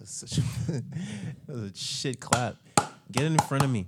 [0.00, 0.40] That's such a,
[0.72, 0.82] that
[1.46, 2.56] was a shit clap.
[3.12, 3.86] Get in front of me.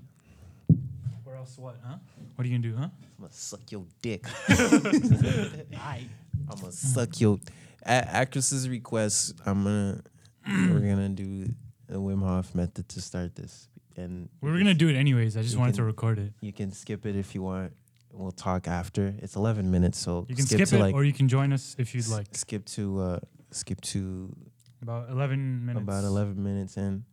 [1.24, 1.96] Where else what, huh?
[2.34, 2.84] What are you gonna do, huh?
[2.84, 4.24] I'm gonna suck your dick.
[4.48, 6.06] I.
[6.50, 7.38] I'm gonna suck your.
[7.82, 10.02] At Aakrist's request, I'm gonna.
[10.46, 11.46] we're gonna do
[11.88, 15.36] the Wim Hof method to start this, and We were gonna do it anyways.
[15.36, 16.32] I just wanted to record it.
[16.40, 17.72] You can skip it if you want.
[18.12, 19.14] We'll talk after.
[19.20, 21.74] It's 11 minutes, so You can skip, to it, like or you can join us
[21.78, 22.26] if you'd like.
[22.32, 23.18] skip to uh
[23.50, 24.34] skip to
[24.82, 25.82] About 11 minutes.
[25.82, 27.04] about 11 minutes in.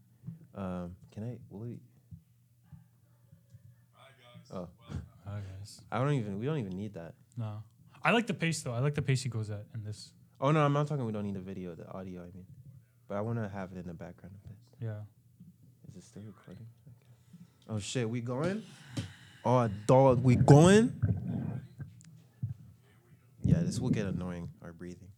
[0.56, 1.38] Um, can I?
[1.50, 1.80] Will we,
[4.52, 4.68] oh,
[5.26, 5.82] Hi guys.
[5.92, 6.40] I don't even.
[6.40, 7.14] We don't even need that.
[7.38, 7.64] No.
[8.04, 8.74] I like the pace though.
[8.74, 10.12] I like the pace he goes at in this.
[10.42, 11.06] Oh no, I'm not talking.
[11.06, 12.22] We don't need the video, the audio.
[12.22, 12.46] I mean,
[13.08, 14.58] but I want to have it in the background of this.
[14.82, 15.02] Yeah.
[15.90, 16.66] Is it still recording?
[16.88, 17.76] Okay.
[17.76, 18.64] Oh shit, we going?
[19.46, 20.94] Oh dog, we going?
[23.44, 24.50] Yeah, this will get annoying.
[24.64, 25.09] Our breathing.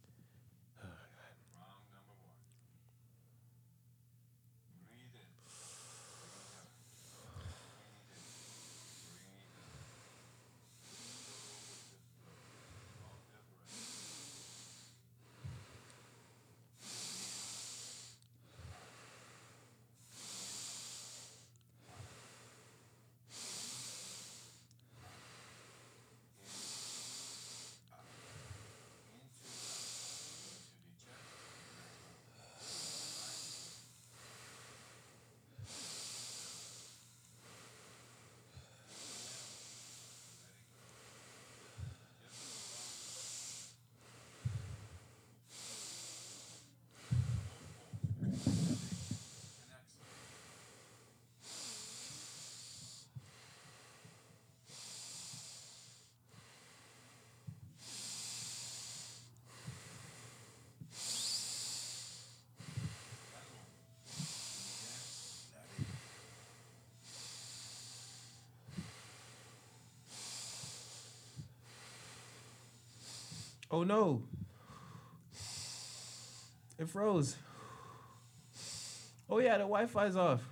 [73.74, 74.22] Oh no.
[76.78, 77.36] It froze.
[79.30, 80.42] Oh yeah, the Wi-Fi's off.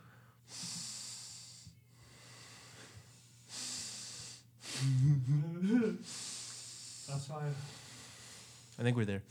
[7.09, 7.55] That's fine.
[8.79, 9.23] I think we're there.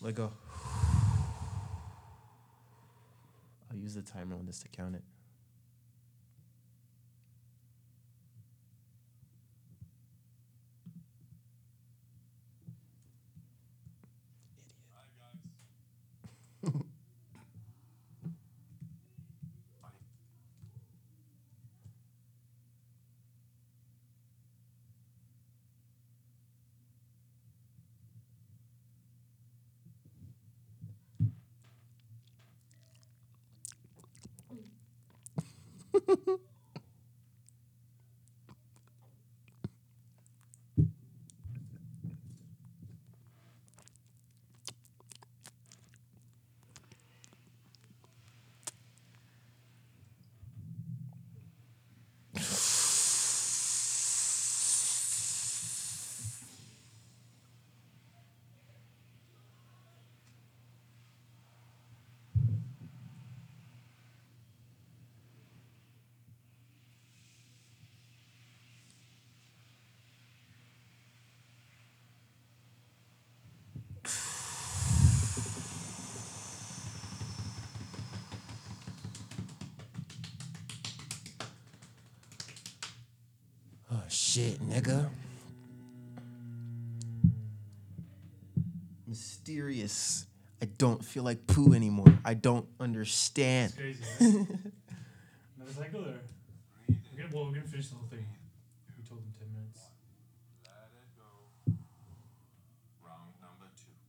[0.00, 0.30] Let go.
[3.68, 5.02] I'll use the timer on this to count it.
[83.90, 85.08] Oh shit, nigga.
[89.06, 90.26] Mysterious.
[90.60, 92.18] I don't feel like poo anymore.
[92.24, 93.72] I don't understand.
[93.78, 94.46] It's crazy.
[94.48, 94.56] Right?
[95.56, 96.20] Another cycle or?
[96.88, 98.26] We're gonna, well, we're gonna finish the whole thing.
[98.96, 99.80] We told them 10 minutes.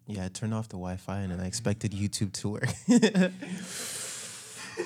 [0.07, 2.69] Yeah, I turned off the Wi-Fi and then I expected YouTube to work.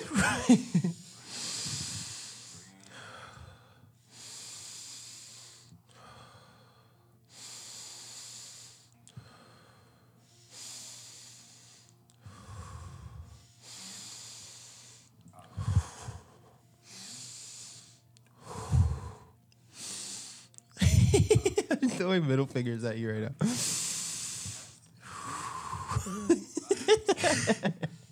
[21.72, 23.30] I'm throwing middle fingers at you right now.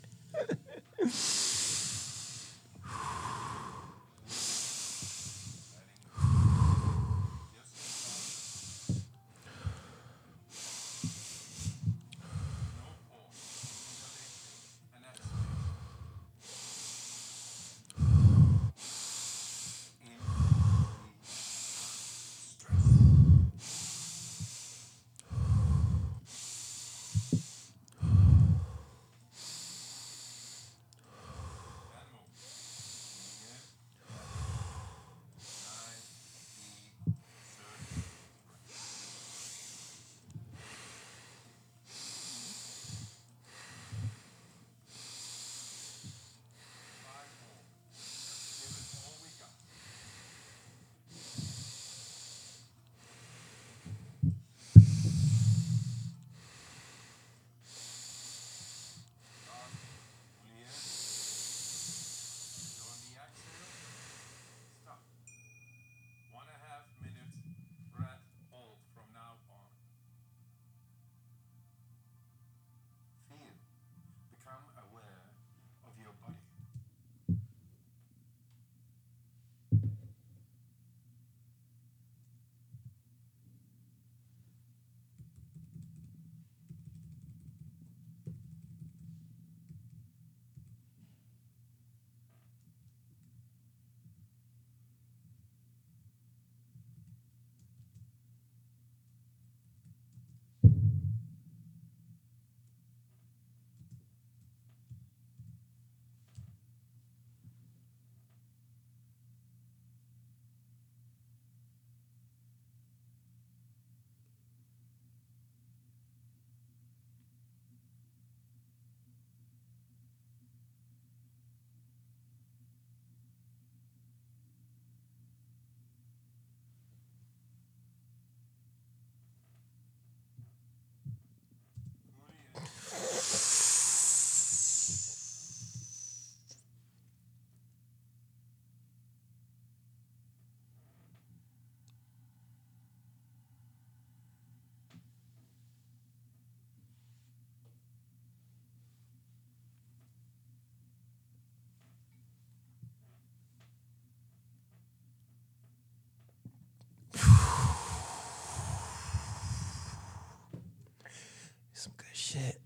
[162.32, 162.62] shit.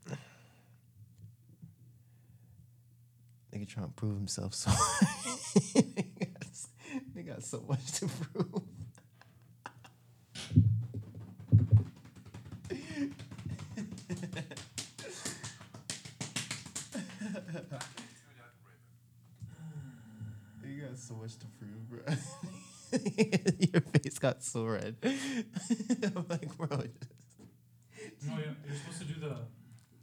[3.53, 4.69] Nigga trying to prove himself so.
[7.15, 8.61] they got so much to prove.
[20.63, 22.01] You got so much to prove, bro.
[23.71, 24.97] Your face got so red.
[25.03, 26.83] I'm like, bro, No,
[28.27, 29.37] yeah, you're supposed to do the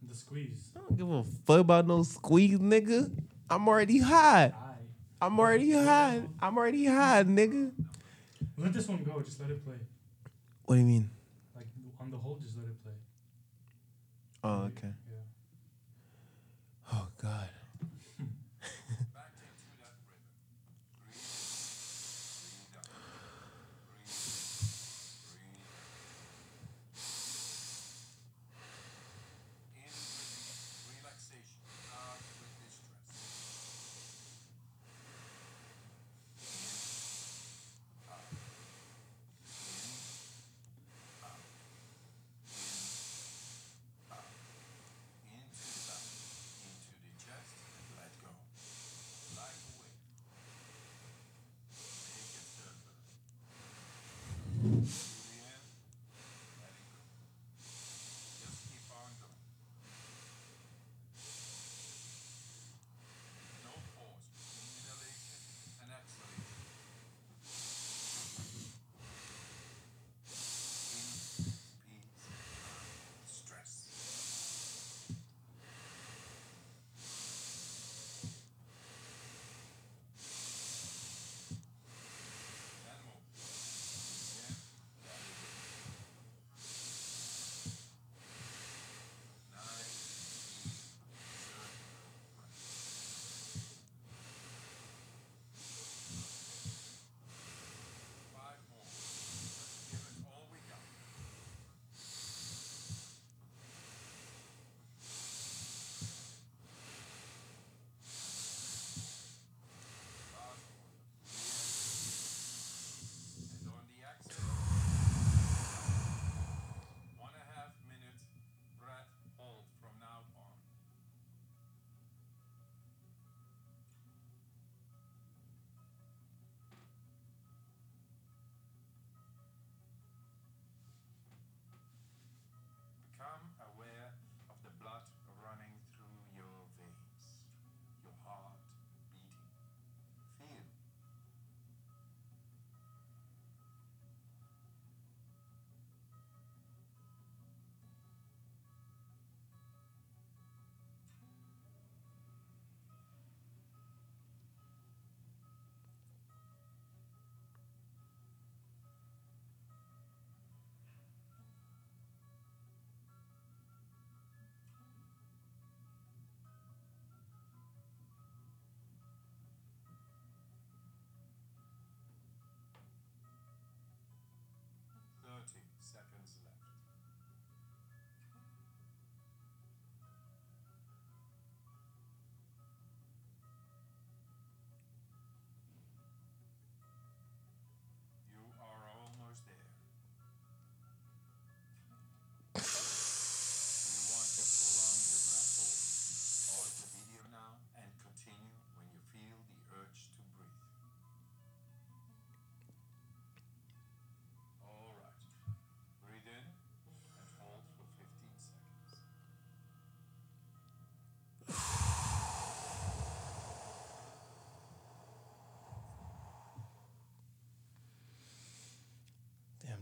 [0.09, 0.73] the squeeze.
[0.75, 3.11] I don't give a fuck about no squeeze, nigga.
[3.51, 4.53] I'm already high.
[5.21, 6.23] I'm already high.
[6.41, 7.71] I'm already high, nigga.
[8.57, 9.21] Let this one go.
[9.21, 9.77] Just let it play.
[10.65, 11.11] What do you mean?
[11.55, 11.67] Like
[12.01, 12.93] on the whole, just let it play.
[14.43, 14.93] Oh, okay.
[15.11, 15.19] Yeah.
[16.93, 17.49] Oh God.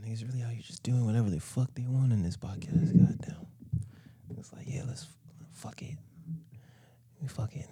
[0.05, 2.97] Niggas really out here just doing whatever the fuck they want in this podcast.
[2.99, 3.47] Goddamn.
[4.39, 5.07] It's like, yeah, let's
[5.53, 5.97] fuck it.
[7.21, 7.67] We fucking.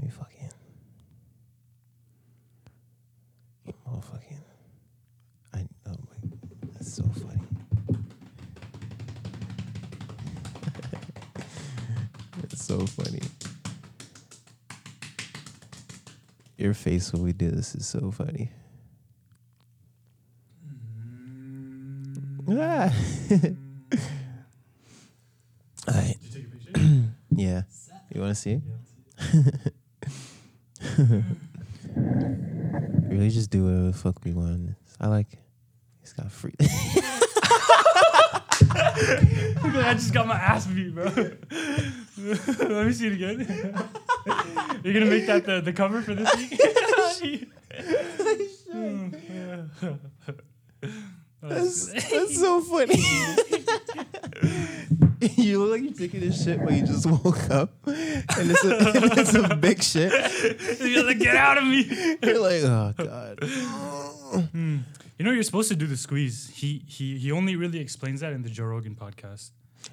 [0.00, 0.50] We fuck fucking.
[3.86, 4.40] Motherfucking.
[5.52, 5.66] I.
[5.86, 6.28] Oh my.
[6.72, 7.40] That's so funny.
[12.42, 13.22] It's so funny.
[16.56, 18.50] Your face when we do this is so funny.
[22.48, 22.92] Ah.
[25.86, 26.16] All right.
[26.22, 27.02] Did you take a picture?
[27.36, 27.62] Yeah.
[28.14, 28.60] You want to see?
[29.32, 31.22] yeah.
[31.96, 34.74] Really just do whatever the fuck we want.
[35.00, 35.38] I like it.
[36.02, 36.54] It's got free.
[39.76, 41.04] I just got my ass beat, bro.
[41.14, 43.38] Let me see it again.
[44.82, 47.48] You're gonna make that the, the cover for this week?
[51.54, 52.96] That's, that's so funny.
[55.42, 58.78] you look like you're taking this shit when you just woke up, and it's a,
[59.20, 60.12] it's a big shit.
[60.80, 61.84] You're like, get out of me.
[62.22, 63.38] You're like, oh god.
[65.16, 66.50] You know, you're supposed to do the squeeze.
[66.54, 69.50] He he he only really explains that in the Joe Rogan podcast.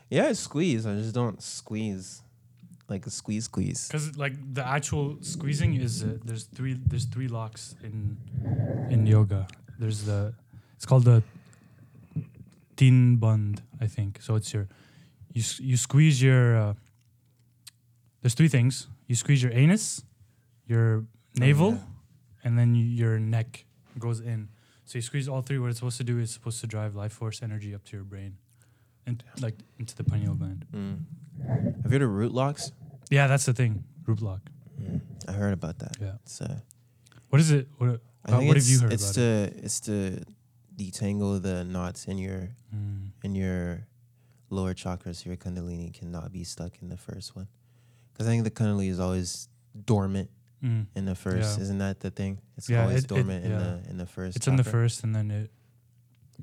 [0.10, 0.86] Yeah, I squeeze.
[0.86, 2.24] I just don't squeeze
[2.92, 3.88] like a squeeze squeeze.
[3.88, 8.18] Because like the actual squeezing is uh, there's three there's three locks in
[8.90, 9.48] in yoga.
[9.80, 10.34] There's the
[10.76, 11.24] it's called the
[12.76, 14.22] tin band I think.
[14.22, 14.68] So it's your
[15.34, 16.74] you you squeeze your uh,
[18.22, 18.88] there's three things.
[19.08, 20.04] You squeeze your anus,
[20.68, 21.80] your navel, yeah.
[22.44, 23.66] and then you, your neck
[24.00, 24.50] goes in.
[24.86, 25.60] So you squeeze all three.
[25.60, 28.04] What it's supposed to do is supposed to drive life force energy up to your
[28.04, 28.38] brain,
[29.06, 30.66] and like into the pineal gland.
[30.74, 31.00] Mm.
[31.84, 32.72] Have you heard of root locks?
[33.10, 33.84] Yeah, that's the thing.
[34.06, 34.42] Root lock.
[35.28, 35.98] I heard about that.
[36.00, 36.14] Yeah.
[36.42, 36.56] Uh,
[37.30, 37.68] What is it?
[37.78, 39.60] What, uh, what have you heard it's about it?
[39.64, 40.22] it's to
[40.90, 43.12] detangle the knots in your Mm.
[43.24, 43.88] in your
[44.50, 45.26] lower chakras.
[45.26, 47.48] Your kundalini cannot be stuck in the first one,
[48.14, 49.48] because I think the kundalini is always
[49.86, 50.30] dormant
[50.64, 50.88] Mm.
[50.96, 51.58] in the first.
[51.58, 51.64] Yeah.
[51.64, 52.40] Isn't that the thing?
[52.58, 53.58] It's Yeah, always it- it- dormant in yeah.
[53.84, 54.38] the in the first.
[54.38, 55.52] It's in the first, and then it.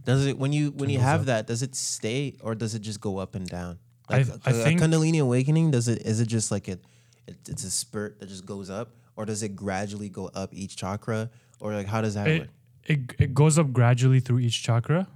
[0.05, 1.27] Does it when you when you have up.
[1.27, 1.47] that?
[1.47, 3.79] Does it stay or does it just go up and down?
[4.09, 5.71] Like I a- a think- Kundalini awakening.
[5.71, 6.83] Does it is it just like it,
[7.27, 7.37] it?
[7.49, 11.31] It's a spurt that just goes up, or does it gradually go up each chakra,
[11.61, 12.49] or like how does that It, work?
[12.93, 15.07] It it goes up gradually through each chakra,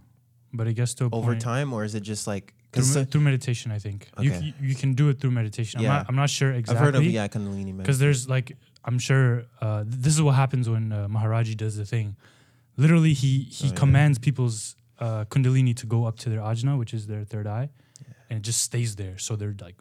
[0.53, 2.47] but it gets to a Over point time, or is it just like?
[2.73, 3.71] through, me- through meditation.
[3.71, 4.41] I think you, Okay.
[4.41, 5.75] c- you can do it through meditation.
[5.81, 5.97] I'm Yeah.
[5.97, 6.77] not I'm not sure exactly.
[6.79, 8.57] I've heard of yeah Kundalini because there's like
[8.89, 9.29] I'm sure
[9.61, 12.17] uh, this is what happens when uh, Maharaji does the thing.
[12.77, 13.79] Literally, he he Oh, yeah.
[13.83, 17.69] commands people's uh, kundalini to go up to their ajna, which is their third eye,
[18.29, 19.17] and it just stays there.
[19.19, 19.77] So they're like,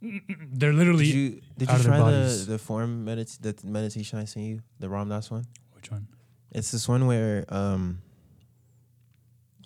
[0.60, 3.54] they're literally Did you did out you of their try the the form medit the
[3.66, 5.44] meditation I sent you the Ram Dass one?
[5.74, 6.06] which one?
[6.52, 8.00] It's this one where um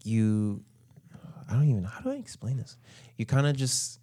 [0.05, 0.63] you
[1.49, 2.77] I don't even know how do I explain this?
[3.17, 4.01] You kind of just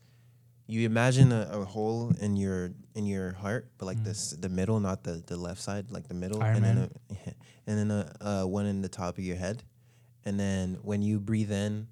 [0.68, 4.04] you imagine a, a hole in your in your heart, but like Mm.
[4.06, 6.90] this the middle, not the the left side, like the middle, Iron and then Man.
[7.10, 7.30] a,
[7.68, 9.64] and then a, uh, one in the top of your head,
[10.26, 11.88] and then when you breathe in,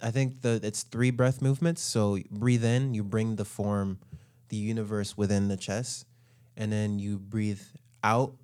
[0.00, 1.82] I think the it's three breath movements.
[1.82, 3.98] So breathe in, you bring the form,
[4.48, 6.06] the universe within the chest,
[6.56, 7.60] and then you breathe
[8.04, 8.34] out.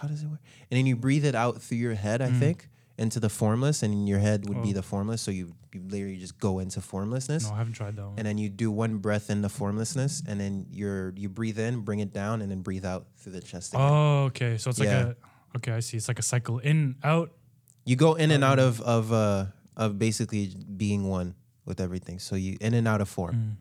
[0.00, 0.40] How does it work?
[0.70, 2.38] And then you breathe it out through your head, I Mm.
[2.38, 4.74] think, into the formless, and your head would be Oh.
[4.74, 5.20] the formless.
[5.22, 8.14] So you, you literally just go into formlessness, No, I haven't tried that one.
[8.18, 11.80] and then you do one breath in the formlessness, and then you're you breathe in,
[11.80, 13.74] bring it down, and then breathe out through the chest.
[13.74, 13.86] Again.
[13.86, 14.56] Oh, okay.
[14.58, 15.16] So it's like a
[15.56, 15.72] okay.
[15.72, 15.96] I see.
[15.96, 17.32] It's like a cycle in out.
[17.84, 22.18] You go in and out Um, of of uh of basically being one with everything.
[22.18, 23.34] So you in and out of form.
[23.36, 23.56] Mm.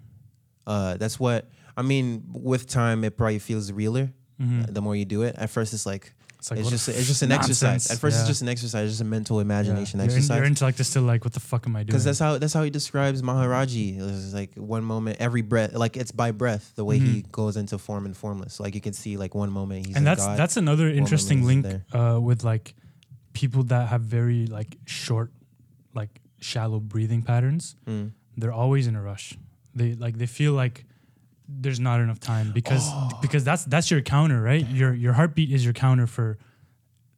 [0.68, 2.24] Uh, that's what I mean.
[2.34, 4.12] With time, it probably feels realer.
[4.42, 4.64] Mhm.
[4.64, 7.06] uh, The more you do it, at first it's like It's like it's just it's
[7.08, 7.92] just an exercise.
[7.92, 8.22] At first, Yeah.
[8.22, 9.42] it's just an exercise, just a mental Yeah.
[9.42, 10.38] imagination Your in- exercise.
[10.38, 11.88] Your intellect is still like, what the fuck am I doing?
[11.88, 14.00] Because that's how that's how he describes Maharaji.
[14.00, 17.78] It's like one moment, every breath, like it's by breath, the way he goes into
[17.78, 18.58] form and formless.
[18.60, 20.38] Like you can see, like one moment he's and that's god.
[20.40, 22.74] that's another interesting link uh, with like
[23.34, 25.32] people that have very like short,
[25.94, 27.76] like shallow breathing patterns.
[27.86, 28.12] Mm.
[28.38, 29.38] They're always in a rush.
[29.76, 30.86] They like they feel like
[31.52, 33.10] there's not enough time because Oh.
[33.22, 34.66] because that's that's your counter, right?
[34.70, 36.38] Your your heartbeat is your counter for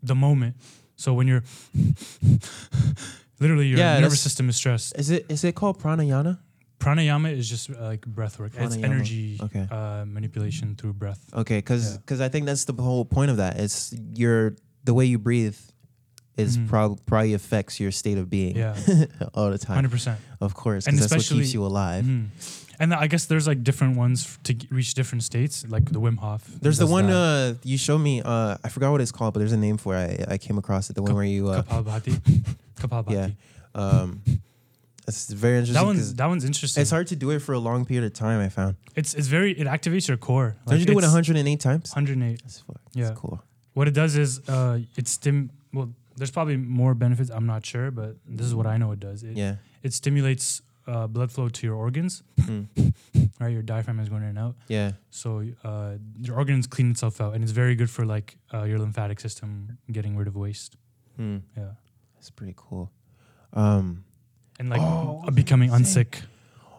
[0.02, 0.56] the moment.
[0.96, 1.44] So when you're
[3.40, 4.98] literally your Yeah, nervous system is stressed.
[4.98, 6.40] Is it is it called pranayama?
[6.80, 8.54] Pranayama is just uh, like breath work.
[8.58, 9.68] It's energy Okay.
[9.70, 11.20] uh, manipulation through breath.
[11.34, 12.26] Okay, because Yeah.
[12.26, 13.60] I think that's the whole point of that.
[13.60, 15.58] It's your the way you breathe
[16.38, 16.70] is Mhm.
[16.70, 18.56] prob- probably affects your state of being.
[18.56, 18.76] Yeah.
[19.36, 19.76] all the time.
[19.76, 20.20] Hundred percent.
[20.40, 22.06] Of course, And because that's what especially- keeps you alive.
[22.06, 22.28] Mhm.
[22.82, 26.44] And I guess there's like different ones to reach different states, like the Wim Hof.
[26.62, 28.24] There's the one uh, you showed me.
[28.26, 30.26] Uh, I forgot what it's called, but there's a name for it.
[30.28, 30.94] I, I came across it.
[30.96, 31.50] The one Kap- where you.
[31.50, 32.14] Uh, Kapalbhati.
[32.82, 33.12] Kapalbhati.
[33.14, 33.30] yeah.
[33.76, 34.24] um,
[35.08, 35.76] it's very interesting.
[35.82, 36.82] That one's that one's interesting.
[36.82, 38.40] it's hard to do it for a long period of time.
[38.42, 38.78] I found.
[38.96, 40.56] It's it's very it activates your core.
[40.66, 41.92] Don't you do it 108 times?
[41.92, 42.42] 108.
[42.42, 43.06] That's, Yeah.
[43.06, 43.44] that's cool.
[43.74, 47.92] What it does is uh it stim well there's probably more benefits I'm not sure
[47.92, 49.24] but this is what I know it does.
[49.24, 49.56] It Yeah.
[49.84, 52.24] it stimulates uh, blood flow to your organs.
[52.40, 52.68] Mm.
[53.40, 54.56] Right, your diaphragm is going in and out.
[54.68, 54.92] Yeah.
[55.10, 58.78] So uh, your organs clean itself out, and it's very good for like uh, your
[58.78, 60.76] lymphatic system getting rid of waste.
[61.18, 61.38] Hmm.
[61.58, 61.72] Yeah,
[62.14, 62.92] That's pretty cool.
[63.54, 64.04] Um.
[64.60, 66.22] and like Oh, uh, becoming what was I unsick.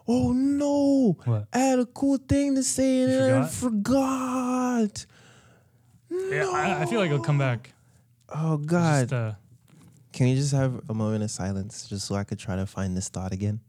[0.07, 1.17] Oh no!
[1.25, 1.47] What?
[1.51, 3.51] I had a cool thing to say and You I forgot?
[3.51, 5.05] forgot.
[6.09, 7.73] Yeah, I, I feel like it'll come back.
[8.29, 9.01] Oh God!
[9.09, 9.33] Just, uh,
[10.13, 12.95] Can we just have a moment of silence just so I could try to find
[12.95, 13.59] this thought again?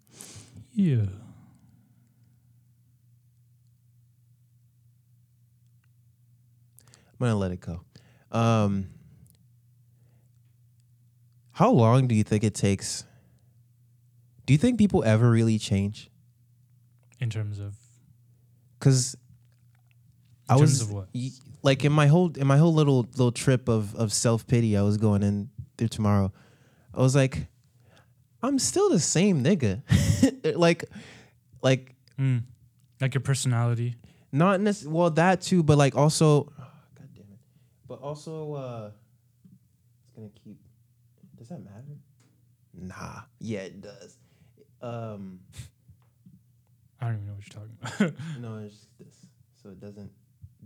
[0.74, 1.06] Yeah.
[7.12, 7.80] I'm gonna let it go.
[8.32, 8.88] Um,
[11.52, 13.04] how long do you think it takes?
[14.46, 16.10] Do you think people ever really change?
[17.20, 17.74] In terms of
[18.78, 19.16] Because
[20.48, 21.08] I In was of what?
[21.62, 24.82] like in my whole in my whole little little trip of of self pity I
[24.82, 26.32] was going in through tomorrow.
[26.92, 27.46] I was like,
[28.42, 29.82] I'm still the same nigga.
[30.58, 30.84] like,
[31.62, 32.42] like mm,
[33.00, 33.96] like your personality.
[34.32, 36.44] not necessarily well that too, but like also,
[36.96, 37.38] god damn it,
[37.88, 38.90] but also uh,
[40.04, 40.58] it's gonna keep.
[41.36, 41.98] Does that matter?
[42.72, 43.20] Nah.
[43.38, 44.16] Yeah, it does.
[44.80, 45.40] Um,
[47.00, 47.62] I don't even know what you're
[48.08, 48.14] talking about.
[48.40, 49.26] no, it's just this,
[49.62, 50.10] so it doesn't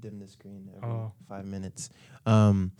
[0.00, 1.12] dim the screen every Oh.
[1.28, 1.90] five minutes.
[2.26, 2.72] Um,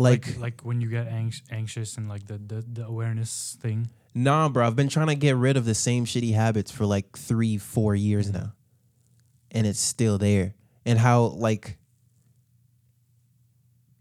[0.00, 3.90] like, like like when you get anx- anxious and like the, the the awareness thing.
[4.14, 4.66] nah, bro.
[4.66, 7.94] I've been trying to get rid of the same shitty habits for like three, four
[7.94, 8.54] years now,
[9.50, 10.54] and it's still there.
[10.86, 11.78] And how like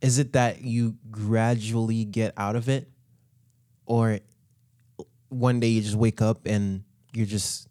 [0.02, 2.90] is it that you gradually get out of it,
[3.86, 4.20] or
[5.28, 6.84] one day you just wake up and
[7.14, 7.68] you're just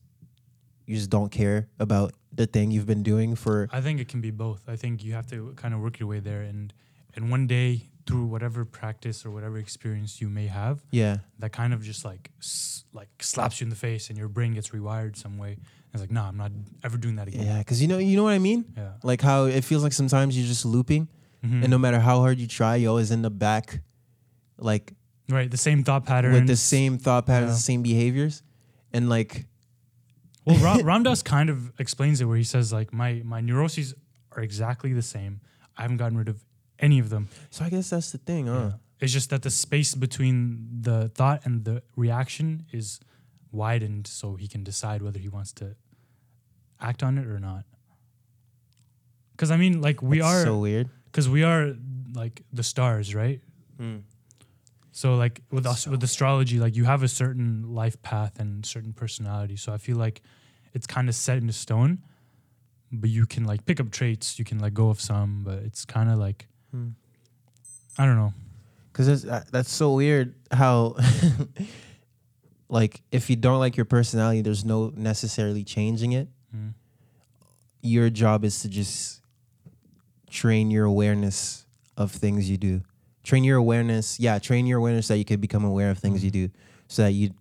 [0.87, 4.21] you just don't care about the thing you've been doing for I think it can
[4.21, 4.69] be both.
[4.69, 6.73] I think you have to kind of work your way there, and
[7.14, 11.73] and one day through whatever practice or whatever experience you may have, yeah that kind
[11.75, 15.14] of just like s- like slaps you in the face, and your brain gets rewired
[15.16, 15.59] some way.
[15.92, 16.53] It's like, nah, I'm not
[16.85, 17.44] ever doing that again.
[17.47, 18.92] yeah because you know you know what i mean Yeah.
[19.03, 21.09] like how it feels like sometimes you're just looping
[21.44, 21.62] Mhm.
[21.62, 23.81] and no matter how hard you try you always end up back
[24.59, 24.92] like
[25.31, 25.51] right.
[25.51, 27.55] The same thought pattern with the same thought patterns Yeah.
[27.62, 28.42] the same behaviors
[28.92, 29.47] and like
[30.44, 33.94] Well, Ra- Ram Dass kind of explains it where he says like my my neuroses
[34.33, 35.40] are exactly the same.
[35.77, 36.44] I haven't gotten rid of
[36.79, 37.29] any of them.
[37.51, 40.37] so i guess that's the thing huh It's just that the space between
[40.88, 42.99] the thought and the reaction is
[43.53, 45.77] widened so he can decide whether he wants to
[46.81, 47.64] act on it or not.
[49.37, 51.77] Cuz I mean like we That's are so weird cuz we are
[52.12, 53.41] like the stars, right?
[53.79, 53.99] Hmm.
[54.91, 57.49] So like with us with astrology like you have a certain
[57.81, 59.57] life path and certain personality.
[59.57, 60.23] So I feel like
[60.75, 61.99] it's kind of set in stone
[62.91, 65.85] but you can like pick up traits, you can let go of some, but it's
[65.85, 66.88] kind of like Hmm.
[67.98, 68.33] I don't know.
[68.92, 70.96] because uh, that's so weird how
[72.68, 76.72] like if you don't like your personality there's no necessarily changing it Mm.
[77.83, 79.20] your job is to just
[80.31, 82.81] train your awareness of things you do.
[83.22, 86.31] Train your awareness, yeah, train your awareness that you could become aware of things you
[86.31, 86.48] do
[86.87, 87.35] so that you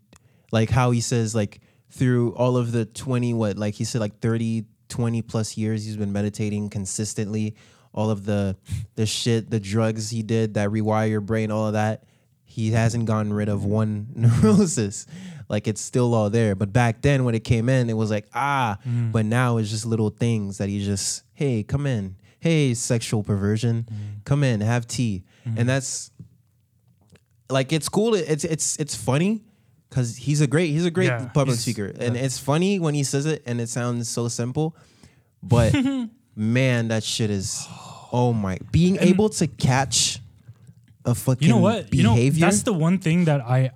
[0.51, 4.19] like how he says like through all of the 20 what like he said like
[4.19, 7.55] 30 20 plus years he's been meditating consistently
[7.97, 8.55] all of the
[8.95, 12.03] the shit the drugs he did that rewire your brain all of that
[12.45, 15.05] he hasn't gotten rid of one neurosis.
[15.49, 16.55] Like it's still all there.
[16.55, 19.11] But back then when it came in it was like ah mm.
[19.11, 22.15] but now it's just little things that he just hey come in.
[22.39, 23.87] Hey sexual perversion.
[23.91, 24.25] Mm.
[24.25, 25.23] Come in have tea.
[25.45, 25.65] And mm.
[25.65, 26.11] that's
[27.49, 28.15] like it's cool.
[28.15, 29.43] It's it's it's funny
[29.89, 31.93] because he's a great he's a great Yeah, public speaker.
[31.99, 32.21] and yeah.
[32.21, 34.75] it's funny when he says it and it sounds so simple
[35.41, 35.73] but
[36.35, 37.67] man that shit is
[38.11, 40.19] oh my being able to catch
[41.05, 41.89] a fucking you know what?
[41.89, 43.71] Behavior you know that's the one thing that i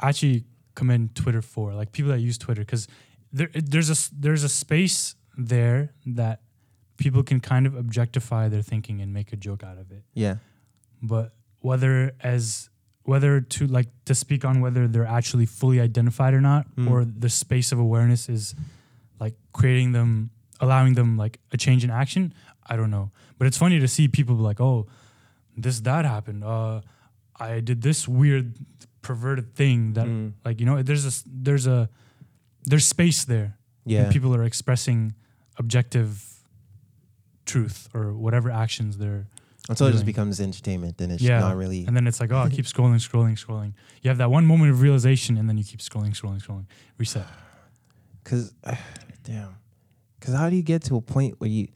[0.00, 0.44] actually
[0.74, 2.86] commend twitter for like people that use twitter because
[3.32, 6.40] there, there's a s- there's a space there that
[6.96, 10.02] people can kind of objectify their thinking and make a joke out of it.
[10.12, 10.34] Yeah.
[11.00, 12.68] But whether as
[13.04, 16.90] whether to like to speak on whether they're actually fully identified or not Mm.
[16.90, 18.54] or the space of awareness is
[19.20, 22.34] like creating them allowing them like a change in action
[22.70, 24.86] i don't know but it's funny to see people be like oh
[25.56, 26.80] this that happened uh
[27.38, 28.54] i did this weird
[29.02, 30.32] perverted thing that Mm.
[30.44, 31.88] like you know there's a there's a
[32.64, 35.14] there's space there yeah people are expressing
[35.58, 36.24] objective
[37.46, 39.26] truth or whatever actions they're
[39.68, 41.40] until it just becomes entertainment then it's Yeah.
[41.40, 43.72] not really and then it's like, oh, keep scrolling, scrolling, scrolling.
[44.02, 46.66] You have that one moment of realization, and then you keep scrolling, scrolling, scrolling.
[46.98, 47.24] Reset.
[48.24, 48.52] Cause,
[49.24, 49.54] damn.
[50.20, 51.68] Cause how do you get to a point where you,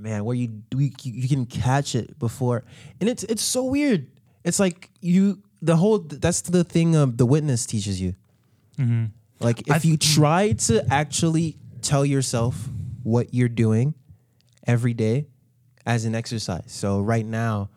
[0.00, 2.64] man, where you you, you can catch it before,
[3.00, 4.06] and it's it's so weird.
[4.44, 8.14] It's like you the whole that's the thing of the witness teaches you.
[8.76, 9.06] hmm
[9.40, 10.20] Like if you mm-hmm.
[10.20, 12.68] try to actually tell yourself
[13.02, 13.94] what you're doing
[14.66, 15.26] every day
[15.86, 16.64] as an exercise.
[16.66, 17.70] So right now,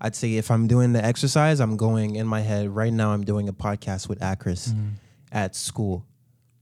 [0.00, 2.68] I'd say if I'm doing the exercise, I'm going in my head.
[2.68, 4.88] Right now, I'm doing a podcast with Aakrist mm-hmm.
[5.32, 6.04] at school.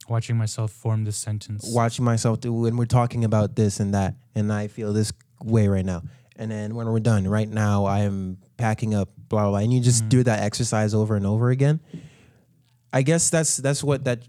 [0.08, 1.64] Watching myself form this sentence.
[1.74, 5.12] watching myself do when we're talking about this and that and i feel this
[5.42, 6.02] way right now.
[6.36, 9.58] And then when we're done, right now I am packing up, blah blah, blah.
[9.60, 11.80] And you just do that exercise over and over again.
[12.92, 14.24] I guess that's that's what that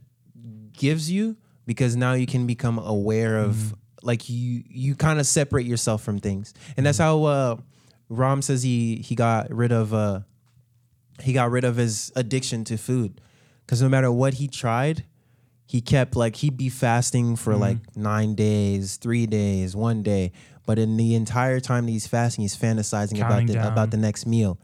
[0.74, 5.66] gives you because now you can become aware of like you you kind of separate
[5.66, 7.56] yourself from things, and that's how uh,
[8.10, 10.20] Ram says he he got rid of uh,
[11.22, 13.20] he got rid of his addiction to food.
[13.66, 15.06] Because no matter what he tried
[15.66, 20.32] he kept like he'd be fasting for like nine days three days one day
[20.66, 23.66] but in the entire time that he's fasting he's fantasizing about the down.
[23.72, 24.58] about the next meal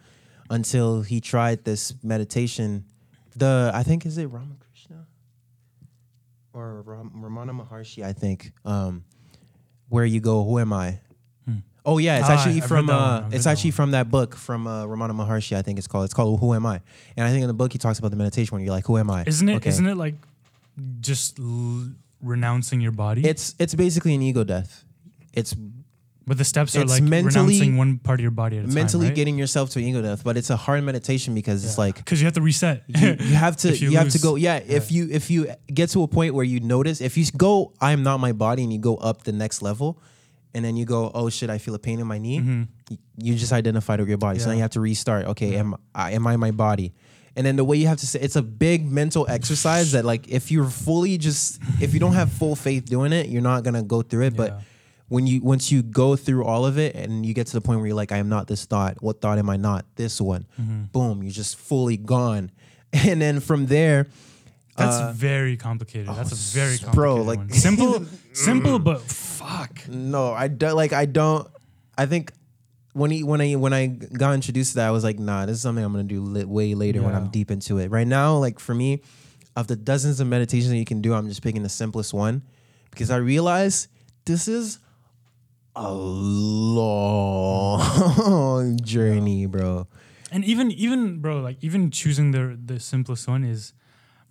[0.49, 2.85] until he tried this meditation
[3.35, 5.05] the i think is it ramakrishna
[6.53, 9.03] or Ram, ramana maharshi i think um
[9.89, 10.99] where you go who am i
[11.83, 14.11] Oh yeah, it's Ah, actually I've from read that one, uh, it's actually from that
[14.11, 15.57] book from uh, Ramana Maharshi.
[15.57, 16.05] I think it's called.
[16.05, 16.79] It's called Who Am I?
[17.17, 18.99] And I think in the book he talks about the meditation when you're like, Who
[18.99, 19.23] am I?
[19.25, 19.55] Isn't it?
[19.55, 19.71] Okay.
[19.81, 20.13] not it like
[20.99, 21.91] just l-
[22.21, 23.25] renouncing your body?
[23.27, 24.83] It's it's basically an ego death.
[25.33, 25.55] It's
[26.27, 28.67] but the steps are it's like mentally- renouncing one part of your body at a
[28.67, 29.15] mentally time, right?
[29.15, 32.25] getting yourself to ego death, but it's a hard meditation because it's like because you
[32.25, 32.83] have to reset.
[32.87, 35.31] you, you have to If you, you have to lose- go yeah, if you if
[35.31, 38.33] you get to a point where you notice if you go I am not my
[38.33, 39.99] body and you go up the next level
[40.53, 42.39] and then you go oh shit I feel a pain in my knee
[42.89, 44.57] y- you just identified with your body so now Mm-hmm.
[44.57, 46.93] You have to restart okay am I am I my body
[47.35, 50.27] and then the way you have to say it's a big mental exercise that like
[50.27, 53.83] if you're fully just if you don't have full faith doing it you're not gonna
[53.83, 54.61] go through it but
[55.07, 57.79] when you once you go through all of it and you get to the point
[57.79, 60.45] where you're like I am not this thought what thought am I not this one
[60.59, 60.83] Mm-hmm.
[60.91, 62.51] boom you're just fully gone
[62.93, 64.07] and then from there
[64.77, 66.07] That's uh, very complicated.
[66.07, 67.49] That's a very complicated bro, like- one.
[67.51, 69.87] simple, simple, but fuck.
[69.89, 71.47] no I don't like I don't
[71.97, 72.31] I think
[72.93, 75.57] when he when I when I got introduced to that I was like nah this
[75.57, 78.59] is something I'm gonna do way later when I'm deep into it right now like
[78.59, 79.01] for me
[79.55, 82.41] of the dozens of meditations that you can do I'm just picking the simplest one
[82.89, 83.87] because I realize
[84.25, 84.79] this is
[85.75, 85.91] a
[87.11, 89.87] long journey bro
[90.31, 93.73] And even, even, bro, like even choosing the the simplest one is,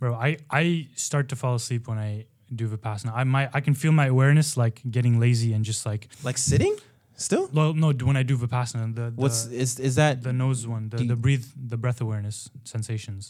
[0.01, 0.15] bro.
[0.15, 3.13] I I start to fall asleep when I do vipassana.
[3.15, 6.75] I might I can feel my awareness like getting lazy and just like, like sitting
[7.29, 10.61] still well, no, when I do vipassana, the, the what's is is that the nose
[10.77, 13.23] one, the, the breathe, the breath awareness sensations,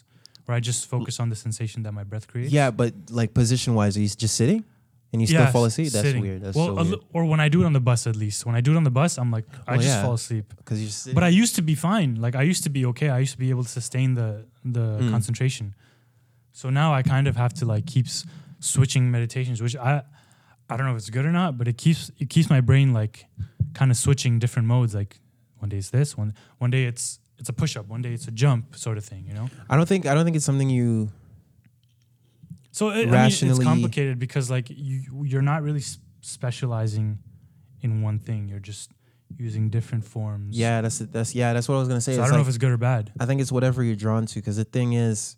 [0.45, 2.53] where I just focus on the sensation that my breath creates.
[2.59, 4.61] yeah but like position wise are you just sitting
[5.13, 6.23] and you still Yeah, fall asleep that's sitting.
[6.23, 8.39] weird that's well, so weird or when I do it on the bus, at least
[8.47, 10.03] when I do it on the bus, I'm like, I Well, just yeah.
[10.05, 10.47] fall asleep.
[10.61, 11.15] because you're sitting.
[11.19, 12.11] But I used to be fine.
[12.25, 13.09] Like I used to be okay.
[13.17, 14.31] I used to be able to sustain the
[14.77, 15.11] the Hmm.
[15.15, 15.67] concentration.
[16.61, 18.25] So now I kind of have to like keep s-
[18.73, 19.93] switching meditations, which I
[20.71, 22.93] I don't know if it's good or not, but it keeps it keeps my brain
[22.93, 23.27] like
[23.75, 24.95] kind of switching different modes.
[24.95, 25.19] Like
[25.59, 28.29] one day it's this, one one day it's it's a push up, one day it's
[28.29, 29.25] a jump sort of thing.
[29.27, 29.49] You know.
[29.69, 31.11] I don't think I don't think it's something you
[32.73, 37.19] So it, I mean, it's Rationally- complicated because like you you're not really s- specializing
[37.81, 38.49] in one thing.
[38.49, 38.91] You're just
[39.39, 40.59] using different forms.
[40.59, 42.49] yeah that's that's yeah that's what I was gonna say So I don't know if
[42.49, 43.13] it's good or bad.
[43.19, 45.37] I think it's whatever you're drawn to because the thing is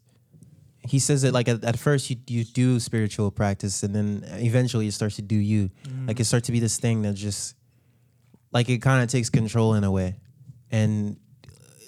[0.85, 4.87] he says it like at, at first you you do spiritual practice and then eventually
[4.89, 5.71] it starts to do you.
[5.85, 6.09] Mm.
[6.09, 7.55] like it starts to be this thing that just
[8.53, 10.17] like it kind of takes control in a way.
[10.71, 11.19] And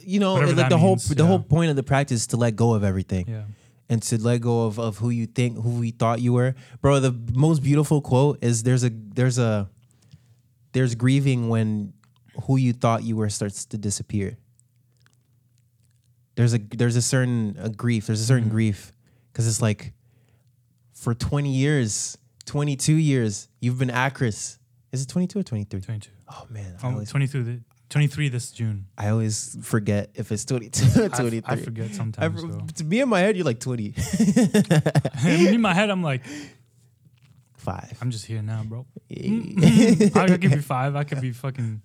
[0.00, 2.26] you know Whatever like that the whole means, the whole point of the practice is
[2.28, 3.26] to let go of everything.
[3.28, 3.44] Yeah.
[3.88, 6.54] and to let go of, of who you think who we thought you were.
[6.80, 9.68] Bro the most beautiful quote is there's a there's a
[10.72, 11.92] there's grieving when
[12.46, 14.36] who you thought you were starts to disappear
[16.36, 18.52] there's a there's a certain a grief there's a certain Mhm.
[18.52, 18.92] grief
[19.32, 19.92] because it's like
[20.92, 22.16] for 20 years
[22.46, 24.58] 22 years you've been Aakrist
[24.92, 26.10] is it 22 or 23 22.
[26.30, 28.86] oh man I um, always, 22, th- 23 this June.
[28.98, 32.40] I always forget if it's 22 or 23 I forget sometimes.
[32.40, 32.66] so.
[32.76, 33.94] to me in my head you're like 20
[35.26, 36.22] in my head, I'm like,
[37.56, 38.84] five I'm just here now, bro.
[39.10, 40.16] Mm, mm, mm.
[40.16, 40.96] I could be five.
[40.96, 41.82] I could be fucking.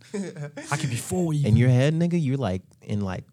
[0.72, 1.34] I could be four.
[1.34, 1.52] Even.
[1.52, 3.24] in your head nigga you're like in like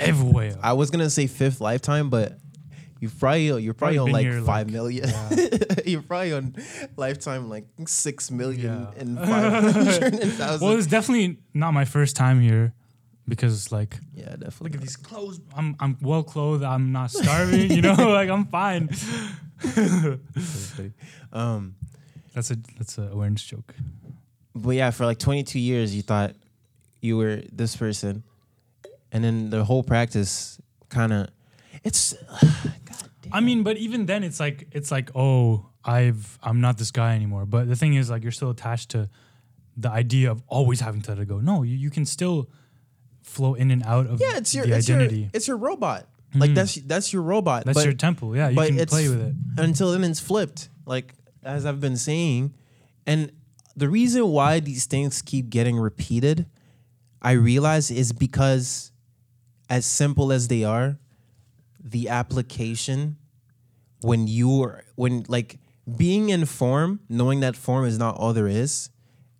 [0.00, 0.56] everywhere.
[0.62, 2.38] I was gonna say fifth lifetime but
[3.00, 5.08] you probably you're probably, Probably on like five like, million.
[5.08, 5.74] yeah.
[5.86, 6.54] you're probably on
[6.96, 9.00] lifetime like six million Yeah.
[9.00, 10.66] and five hundred and thousand.
[10.68, 12.74] well, it's definitely not my first time here,
[13.26, 14.64] because like, yeah, definitely.
[14.68, 15.40] look at these clothes.
[15.56, 16.62] I'm I'm well clothed.
[16.62, 17.70] I'm not starving.
[17.70, 18.90] You know, like I'm fine.
[21.32, 21.76] Um,
[22.34, 23.74] That's a that's a awareness joke.
[24.54, 26.34] but yeah, for like 22 years, you thought
[27.00, 28.22] you were this person,
[29.12, 31.28] and then the whole practice kind of,
[31.84, 32.14] it's.
[33.32, 37.14] I mean, but even then, it's like it's like oh, I've I'm not this guy
[37.14, 37.46] anymore.
[37.46, 39.08] But the thing is, like, you're still attached to
[39.76, 41.38] the idea of always having to let it go.
[41.38, 42.48] No, you, you can still
[43.22, 45.20] flow in and out of yeah, it's your the it's identity.
[45.20, 46.08] your it's your robot.
[46.34, 46.54] Like Mhm.
[46.54, 47.64] that's that's your robot.
[47.64, 48.36] That's but your temple.
[48.36, 49.34] Yeah, you but can play with it.
[49.58, 50.68] until then it's flipped.
[50.86, 52.54] Like as I've been saying,
[53.06, 53.30] and
[53.76, 56.46] the reason why these things keep getting repeated,
[57.22, 58.89] I realize is because
[59.70, 60.98] as simple as they are,
[61.82, 63.16] the application
[64.02, 65.58] when you're when like
[65.96, 68.90] being in form, knowing that form is not all there is,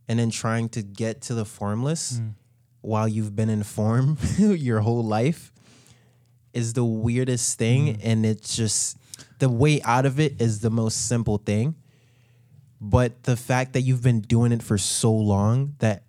[0.09, 2.35] and then trying to get to the formless mm.
[2.81, 5.53] while you've been in form your whole life
[6.53, 8.01] is the weirdest thing mm.
[8.03, 8.97] and it's just
[9.39, 11.75] the way out of it is the most simple thing.
[12.81, 16.05] But the fact that you've been doing it for so long that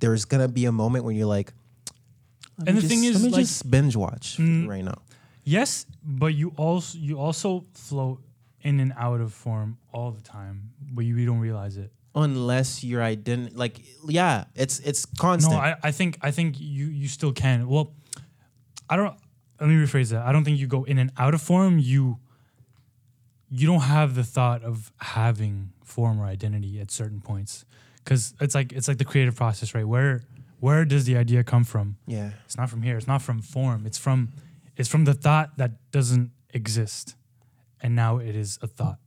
[0.00, 1.52] there's gonna be a moment when you're like
[2.58, 4.68] let And the thing is, let me like- just binge watch Mm.
[4.68, 4.98] right now
[5.44, 8.20] Yes, but you also you also float
[8.60, 11.90] in and out of form all the time, but you, you don't realize it.
[12.14, 16.86] unless your identity like yeah it's it's constant No, I, I think I think you
[16.86, 17.66] you still can.
[17.68, 17.94] Well,
[18.90, 19.14] I don't.
[19.60, 20.22] Let me rephrase that.
[20.26, 21.78] I don't think you go in and out of form.
[21.78, 22.18] You
[23.50, 27.64] you don't have the thought of having form or identity at certain points
[28.04, 29.86] because it's like it's like the creative process, right?
[29.88, 30.22] Where
[30.60, 31.96] where does the idea come from?
[32.06, 32.96] yeah It's not from here.
[32.96, 33.86] It's not from form.
[33.86, 34.32] It's from
[34.76, 37.16] it's from the thought that doesn't exist,
[37.80, 38.98] and now it is a thought.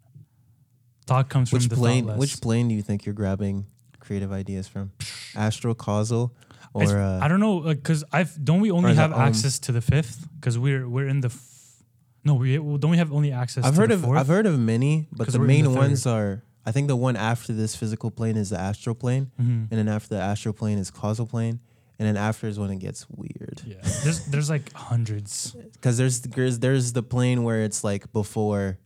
[1.08, 2.20] Thought comes which from the plane thoughtless.
[2.20, 3.66] which plane do you think you're grabbing
[4.00, 4.92] creative ideas from
[5.36, 6.34] astral causal
[6.74, 9.82] or uh, I don't know, like, cause I've don't we only have access to the
[9.82, 10.28] fifth?
[10.42, 11.28] Cause we're we're in the.
[11.28, 11.84] F-
[12.24, 13.66] no, we don't we have only access.
[13.66, 14.20] I've to heard the of fourth?
[14.20, 17.16] I've heard of many, but the we're the main ones are I think the one
[17.16, 19.68] after this physical plane is the astral plane, Mhm.
[19.70, 21.60] and then after the astral plane is causal plane,
[21.98, 23.62] and then after is when it gets weird.
[23.66, 25.56] Yeah, there's there's like hundreds.
[25.74, 28.78] Because there's there's there's the plane where it's like before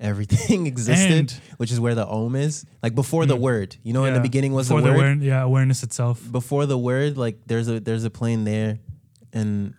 [0.00, 3.40] everything existed, And- which is where the om is, like before the Mm.
[3.40, 3.76] word.
[3.82, 4.96] You know, in the beginning was the before word.
[4.96, 6.22] aware- yeah, awareness itself.
[6.30, 8.78] before the word, like there's a there's a plane there,
[9.32, 9.74] and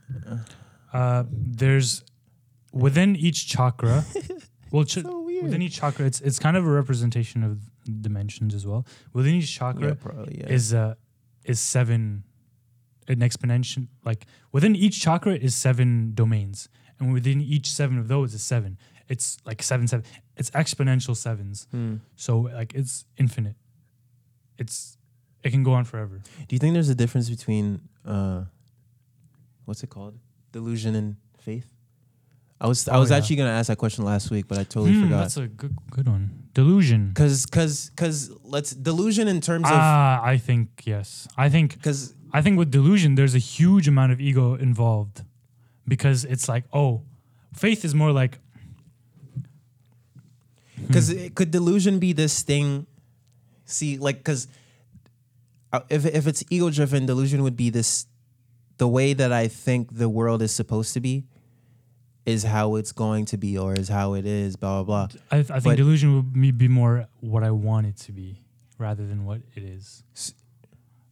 [0.91, 2.03] Uh, there's
[2.73, 4.03] within each chakra.
[4.71, 5.45] well, ch- so weird.
[5.45, 7.59] within each chakra, it's it's kind of a representation of
[8.01, 8.85] dimensions as well.
[9.13, 10.47] Within each chakra, yeah, probably, yeah.
[10.53, 10.95] is uh
[11.43, 12.23] is seven
[13.07, 18.35] an exponential like within each chakra is seven domains and within each seven of those
[18.35, 20.05] is seven it's like seven seven
[20.37, 21.95] it's exponential sevens Hmm.
[22.15, 23.55] so like it's infinite
[24.59, 24.97] it's
[25.43, 28.43] it can go on forever Do you think there's a difference between uh,
[29.65, 30.19] what's it called,
[30.51, 31.65] delusion and faith?
[32.61, 33.17] I was I Oh, was yeah.
[33.17, 35.19] actually gonna ask that question last week, but I totally Hmm, forgot.
[35.19, 40.19] that's a good good one delusion Cause cause cause let's delusion in terms of ah
[40.23, 44.19] i think yes i think cause i think with delusion there's a huge amount of
[44.19, 45.23] ego involved
[45.87, 47.03] because it's like oh
[47.53, 48.39] faith is more like
[50.87, 52.87] Because it could delusion be this thing?
[53.65, 54.47] See, like, because
[55.89, 58.07] if if it's ego driven, delusion would be this.
[58.77, 61.25] The way that I think the world is supposed to be,
[62.25, 64.55] is how it's going to be, or is how it is.
[64.55, 65.19] Blah blah blah.
[65.31, 68.41] I, I think But- delusion would be more what I want it to be
[68.77, 70.03] rather than what it is.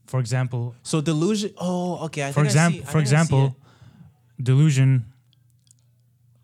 [0.05, 1.51] For example, So delusion.
[1.57, 2.23] Oh, okay.
[2.27, 3.55] I for think I see- example, for think I see example,
[4.41, 5.05] delusion.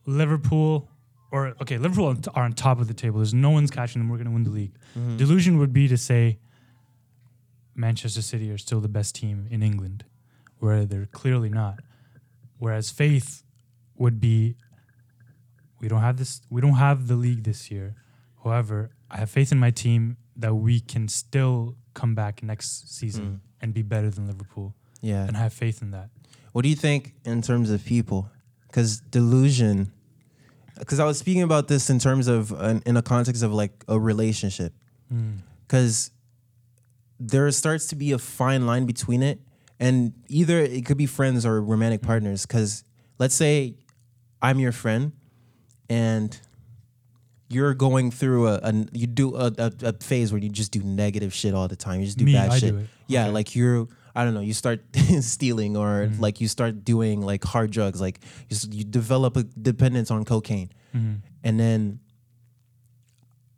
[0.05, 0.89] Liverpool,
[1.31, 3.19] or okay, Liverpool are on t- are on top of the table.
[3.19, 4.09] There's no one's catching them.
[4.09, 4.73] We're going to win the league.
[4.97, 5.17] Mhm.
[5.17, 6.39] Delusion would be to say
[7.75, 10.03] Manchester City are still the best team in England,
[10.59, 11.79] where they're clearly not.
[12.57, 13.42] Whereas faith
[14.03, 14.55] would be
[15.79, 17.87] we don't have this we don't have the league this year.
[18.43, 18.77] However,
[19.09, 23.39] I have faith in my team that we can still come back next season Mm.
[23.61, 24.67] and be better than Liverpool.
[25.01, 25.25] Yeah.
[25.27, 26.09] And I have faith in that.
[26.53, 28.19] What do you think in terms of people?
[28.67, 29.91] Because delusion,
[30.79, 33.73] because I was speaking about this in terms of an, in a context of like
[33.87, 34.73] a relationship.
[35.67, 36.11] Because
[37.19, 39.39] there starts to be a fine line between it,
[39.79, 42.45] and either it could be friends or romantic partners.
[42.45, 42.83] Because
[43.19, 43.75] let's say
[44.43, 45.13] I'm your friend,
[45.89, 46.37] and
[47.49, 50.81] you're going through a, a you do a, a, a phase where you just do
[50.83, 51.99] negative shit all the time.
[52.01, 52.73] You just do Me, bad I shit.
[52.75, 52.87] do.
[53.07, 53.31] Yeah, Okay.
[53.31, 54.81] like you're I don't know, you start
[55.21, 56.19] stealing or Mhm.
[56.19, 60.69] like you start doing like hard drugs, like you, you develop a dependence on cocaine.
[60.95, 61.21] Mhm.
[61.43, 61.99] And then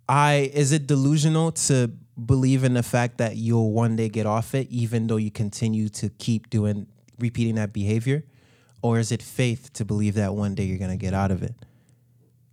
[0.07, 1.91] I is it delusional to
[2.23, 5.89] believe in the fact that you'll one day get off it even though you continue
[5.89, 6.87] to keep doing
[7.19, 8.23] repeating that behavior?
[8.85, 11.41] Or is it faith to believe that one day you're going to get out of
[11.47, 11.55] it?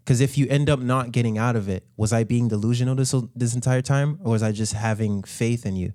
[0.07, 3.15] Cuz if you end up not getting out of it, was I being delusional this
[3.43, 5.91] this entire time or was I just having faith in you?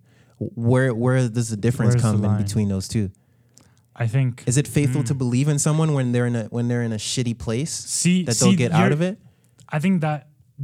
[0.69, 3.05] Where where does the difference Where's the come in between those two?
[4.05, 5.07] I think Is it faithful Mm.
[5.11, 8.17] to believe in someone when they're in a when they're in a shitty place see
[8.27, 9.15] that they'll get out of it?
[9.75, 10.19] I think that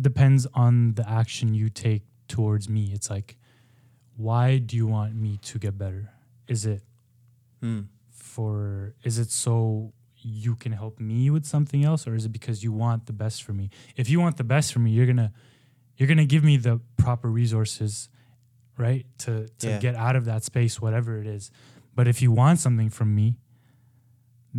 [0.10, 2.04] depends on the action you take
[2.36, 2.84] towards me.
[2.96, 3.30] It's like,
[4.28, 6.04] why do you want me to get better?
[6.48, 6.82] Is it
[7.62, 7.82] Hmm.
[8.34, 9.94] For is it so
[10.42, 13.44] you can help me with something else or is it because you want the best
[13.46, 13.66] for me
[14.02, 15.32] if you want the best for me you're gonna
[15.98, 18.10] you're gonna give me the proper resources
[18.86, 19.06] right?
[19.24, 19.80] To to Yeah.
[19.86, 21.52] get out of that space, whatever it is.
[21.98, 23.28] But if you want something from me,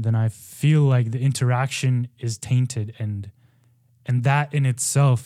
[0.05, 3.31] then I feel like the interaction is tainted and
[4.07, 5.21] and that in itself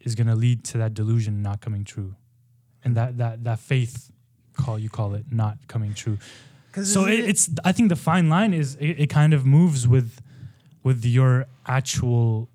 [0.00, 2.14] is gonna lead to that delusion not coming true.
[2.84, 4.10] And that that that faith
[4.52, 6.18] call you call it not coming true.
[6.82, 10.20] So it, it's I think the fine line is it, it kind of moves with
[10.82, 12.48] with your actual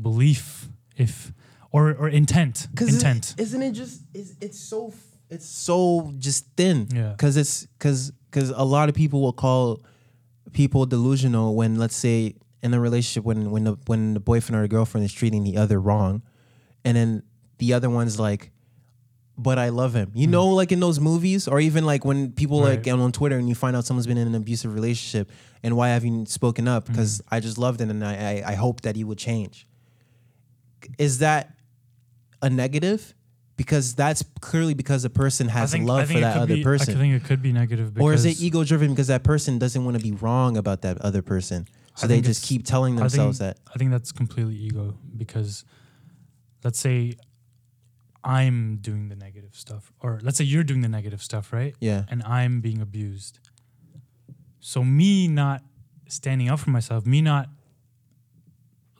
[0.00, 1.32] belief if
[1.72, 4.02] or or intent intent Isn't it just?
[4.14, 4.92] It's, it's so.
[5.28, 6.86] It's so just thin.
[6.94, 7.10] Yeah.
[7.10, 9.82] Because it's because because a lot of people will call
[10.52, 14.62] people delusional when let's say in a relationship when when the when the boyfriend or
[14.62, 16.22] the girlfriend is treating the other wrong,
[16.84, 17.22] and then
[17.58, 18.52] the other one's like.
[19.38, 20.12] But I love him.
[20.14, 22.86] You know, like in those movies, or even like when people like.
[22.86, 22.88] Right.
[22.94, 25.30] on Twitter and you find out someone's been in an abusive relationship,
[25.62, 26.86] and why haven't you spoken up?
[26.86, 26.92] Hmm.
[26.92, 29.66] Because I just loved him, and I, I I hope that he would change.
[30.98, 31.54] Is that
[32.42, 33.14] a negative?
[33.56, 36.98] Because that's clearly because the person has love for that other be, I person.
[36.98, 39.82] think it could be negative because Or is it ego driven because that person doesn't
[39.82, 41.66] want to be wrong about that other person?
[41.94, 43.58] So I they just keep telling I think- themselves that.
[43.74, 45.64] I think that's completely ego because
[46.64, 47.14] let's say
[48.26, 51.74] I'm doing the negative stuff, or let's say you're doing the negative stuff, right?
[51.80, 52.04] Yeah.
[52.08, 53.38] And I'm being abused.
[54.60, 55.62] So me not
[56.08, 57.48] standing up for myself, me not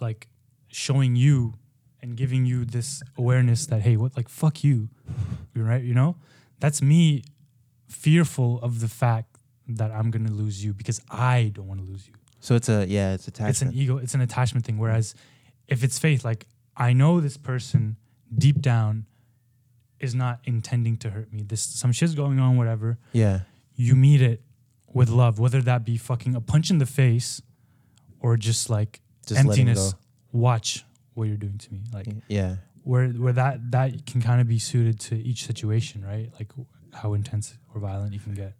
[0.00, 0.28] like
[0.68, 1.54] showing you
[2.00, 4.88] and giving you this awareness that hey, what like fuck you,
[5.56, 5.82] right?
[5.82, 6.16] You know,
[6.60, 7.24] that's me
[7.88, 12.06] fearful of the fact that I'm gonna lose you because I don't want to lose
[12.06, 13.50] you So it's a yeah, it's attachment.
[13.50, 15.14] it's an ego it's an attachment thing whereas
[15.66, 17.96] if it's faith like i know this person
[18.38, 19.06] deep down
[20.00, 21.42] is not intending to hurt me.
[21.42, 22.98] This some shit's going on whatever.
[23.12, 23.40] Yeah.
[23.74, 24.42] you meet it
[24.92, 27.42] with love whether that be fucking a punch in the face
[28.20, 29.94] or just like Just emptiness.
[30.32, 30.84] watch
[31.14, 31.80] what you're doing to me.
[31.92, 32.56] Like Yeah.
[32.82, 36.30] where where that that can kind of be suited to each situation right?
[36.38, 36.52] Like
[36.94, 38.54] how intense or violent you can get.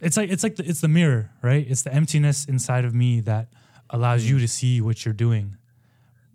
[0.00, 1.66] It's like it's like the, it's the mirror right?
[1.68, 3.48] It's the emptiness inside of me that
[3.90, 5.56] allows you to see what you're doing.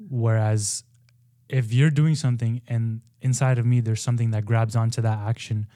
[0.10, 0.84] Whereas
[1.60, 5.68] if you're doing something and inside of me there's something that grabs onto that action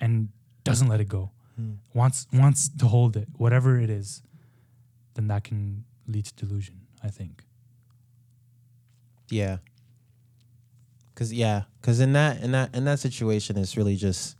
[0.00, 0.28] and
[0.64, 1.72] doesn't let it go hmm.
[1.94, 4.22] wants wants to hold it whatever it is
[5.14, 7.42] then that can lead to delusion i think
[9.30, 9.58] Yeah.
[11.14, 14.36] Cause yeah, cause in that in that in that situation, it's really just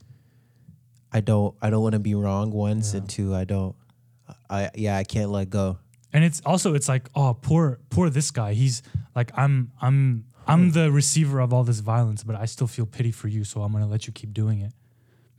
[1.13, 3.01] I don't I don't want to be wrong once, Yeah.
[3.01, 3.75] and two I don't
[4.49, 5.79] I yeah I can't let go.
[6.13, 8.83] and it's also it's like oh poor poor this guy he's
[9.15, 13.13] like i'm i'm i'm the receiver of all this violence but i still feel pity
[13.13, 14.73] for you so i'm gonna let you keep doing it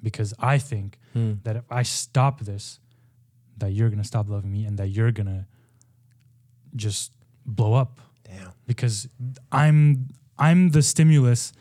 [0.01, 0.97] because i think
[1.43, 2.79] that if i stop this
[3.57, 5.45] that you're gonna stop loving me and that you're gonna
[6.75, 7.11] just
[7.45, 8.51] blow up Damn.
[8.67, 9.07] because
[9.51, 10.07] i'm
[10.37, 11.51] i'm the stimulus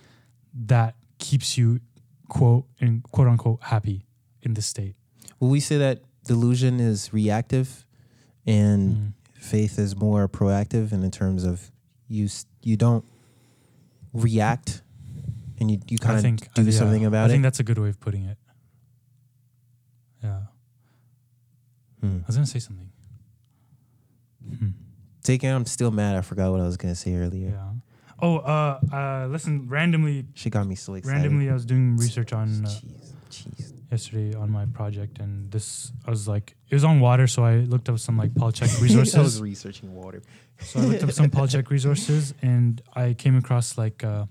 [0.54, 1.80] that keeps you
[2.28, 4.04] quote and quote unquote happy
[4.42, 4.94] in this state
[5.40, 7.86] Well, we say that delusion is reactive,
[8.46, 9.12] and Mm.
[9.34, 10.92] faith is more proactive?
[10.92, 11.70] And in terms of
[12.08, 12.28] you
[12.62, 13.04] you don't
[14.12, 14.82] react,
[15.60, 17.22] and you you kind think of do yeah, something about it?
[17.22, 17.30] I it.
[17.32, 18.38] think that's a good way of putting it.
[20.22, 20.40] Yeah.
[22.00, 22.18] Hmm.
[22.22, 22.90] I was gonna say something.
[24.58, 24.68] Hmm.
[25.22, 26.16] Taking, I'm still mad.
[26.16, 27.50] I forgot what I was gonna say earlier.
[27.50, 27.72] Yeah.
[28.20, 29.68] Oh, uh, uh, listen.
[29.68, 31.14] Randomly, She got me so excited.
[31.22, 33.72] randomly, I was doing research on uh, Jeez, jeez.
[33.90, 37.56] Yesterday on my project, and this I was like, it was on water, so I
[37.58, 38.68] looked up some like Polycheck
[39.18, 40.22] I was researching water.
[40.60, 44.26] so I looked up some Polycheck resources, and I came across like uh,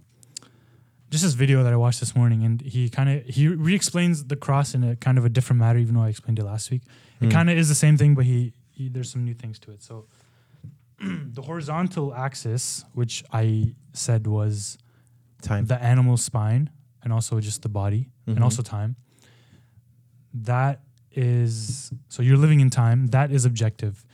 [1.09, 4.35] just this video that I watched this morning, and he kind of he re-explains the
[4.35, 6.83] cross in a kind of a different matter, even though I explained it last week.
[7.21, 7.31] It Hmm.
[7.31, 9.81] kind of is the same thing, but he, he there's some new things to it.
[9.81, 10.05] So
[10.99, 14.77] the horizontal axis, which I said was
[15.41, 15.65] Time.
[15.65, 16.69] the animal spine
[17.03, 18.35] and also just the body Mhm.
[18.35, 18.95] and also time.
[20.33, 23.07] That is so you're living in time.
[23.07, 24.05] That is objective.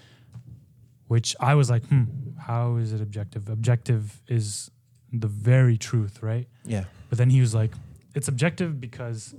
[1.08, 2.04] Which I was like, hmm,
[2.40, 3.50] how is it objective?
[3.50, 4.72] Objective is
[5.12, 6.48] the very truth, right?
[6.66, 6.86] yeah.
[7.10, 7.72] But then he was like,
[8.16, 9.36] it's objective because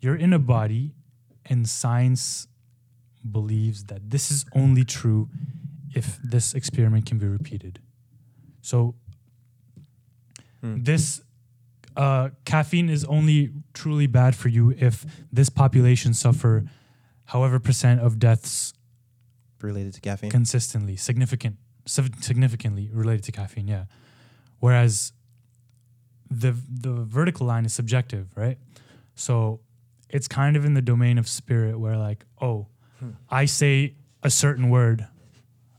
[0.00, 0.92] you're in a body
[1.46, 2.46] and science
[3.28, 5.28] believes that this is only true
[5.94, 7.80] if this experiment can be repeated.
[8.62, 8.94] So
[10.60, 10.82] Hmm.
[10.82, 11.22] this
[11.98, 16.64] uh, caffeine is only truly bad for you if this population suffer
[17.26, 18.72] however percent of deaths
[19.60, 20.30] Related to caffeine.
[20.30, 23.66] consistently, significant, significantly related to caffeine.
[23.68, 23.84] Yeah.
[24.60, 25.12] Whereas
[26.30, 28.58] the the vertical line is subjective, right?
[29.16, 29.60] So
[30.08, 32.68] it's kind of in the domain of spirit, where like, oh,
[33.28, 35.06] I say a certain word,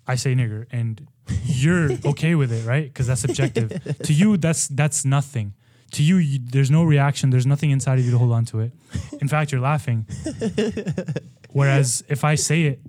[0.06, 1.08] I say nigger, and
[1.46, 2.84] you're okay with it, right?
[2.84, 3.70] Because that's subjective.
[4.04, 5.54] to you, that's that's nothing.
[5.92, 8.60] To you, you there's no reaction there's nothing inside of you to hold on to
[8.60, 8.72] it
[9.22, 10.06] in fact you're laughing
[11.52, 12.80] whereas if i say it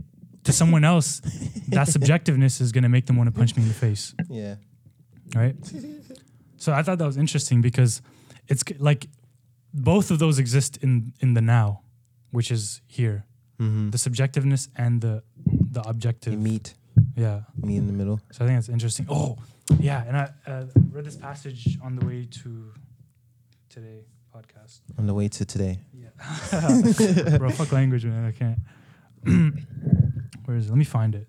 [0.44, 1.20] to someone else
[1.68, 4.54] that subjectiveness is going to make them want to punch me in the face Yeah.
[5.34, 5.54] right?
[6.56, 8.00] so I thought that was interesting because
[8.48, 9.08] it's like
[9.74, 11.68] both of those exist in in the now,
[12.32, 13.24] which is here,
[13.60, 13.90] Mm-hmm.
[13.90, 15.22] the subjectiveness and the
[15.76, 16.32] the objective.
[16.32, 16.74] You meet
[17.16, 17.40] Yeah.
[17.56, 18.18] me in the middle.
[18.32, 19.06] So I think that's interesting.
[19.10, 19.36] Oh,
[19.78, 22.50] yeah, and I uh, read this passage on the way to
[23.70, 24.04] today
[24.34, 24.80] podcast.
[24.98, 25.78] On the way to today.
[25.94, 26.08] Yeah.
[27.38, 28.24] Bro, fuck language, man.
[28.26, 28.58] I can't.
[30.44, 30.70] Where is it?
[30.70, 31.28] Let me find it.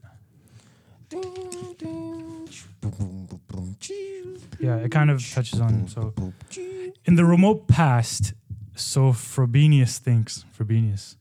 [4.60, 5.88] Yeah, it kind of touches on.
[5.88, 6.14] So,
[7.06, 8.34] in the remote past,
[8.76, 11.18] so Frobenius thinks, Frobenius,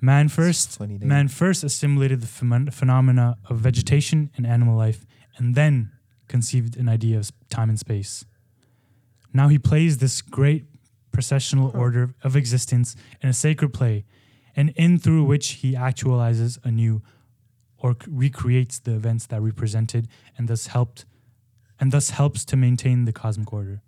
[0.00, 5.06] man first, man first assimilated the phenom- phenomena of vegetation and animal life,
[5.38, 5.90] and then
[6.28, 8.24] conceived an idea of time and space.
[9.32, 10.64] Now he plays this great
[11.12, 14.04] processional order of existence in a sacred play,
[14.54, 17.02] and in through which he actualizes a new
[17.78, 20.08] or recreates the events that represented
[20.38, 21.04] and thus helped
[21.78, 23.82] and thus helps to maintain the cosmic order.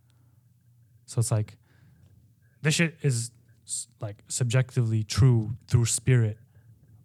[1.07, 1.57] So it's like
[2.61, 3.31] this shit is
[4.01, 6.37] like subjectively true through spirit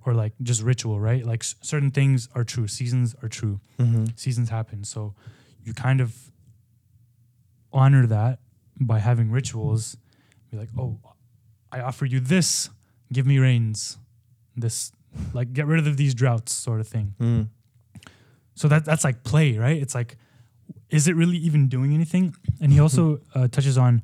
[0.06, 1.26] or like just ritual, right?
[1.26, 4.06] Like certain things are true, seasons are true, Mm-hmm.
[4.18, 4.84] seasons happen.
[4.84, 5.16] So
[5.64, 6.14] you kind of
[7.74, 8.40] honor that
[8.80, 9.98] by having rituals.
[10.52, 11.00] Be like, oh,
[11.72, 12.70] I offer you this,
[13.12, 13.98] give me rains.
[14.56, 14.92] This,
[15.34, 17.16] like, get rid of these droughts, sort of thing.
[17.20, 17.50] Mm.
[18.56, 19.82] So that that's like play, right?
[19.82, 20.18] It's like,
[20.90, 22.36] is it really even doing anything?
[22.62, 24.04] And he also uh, touches on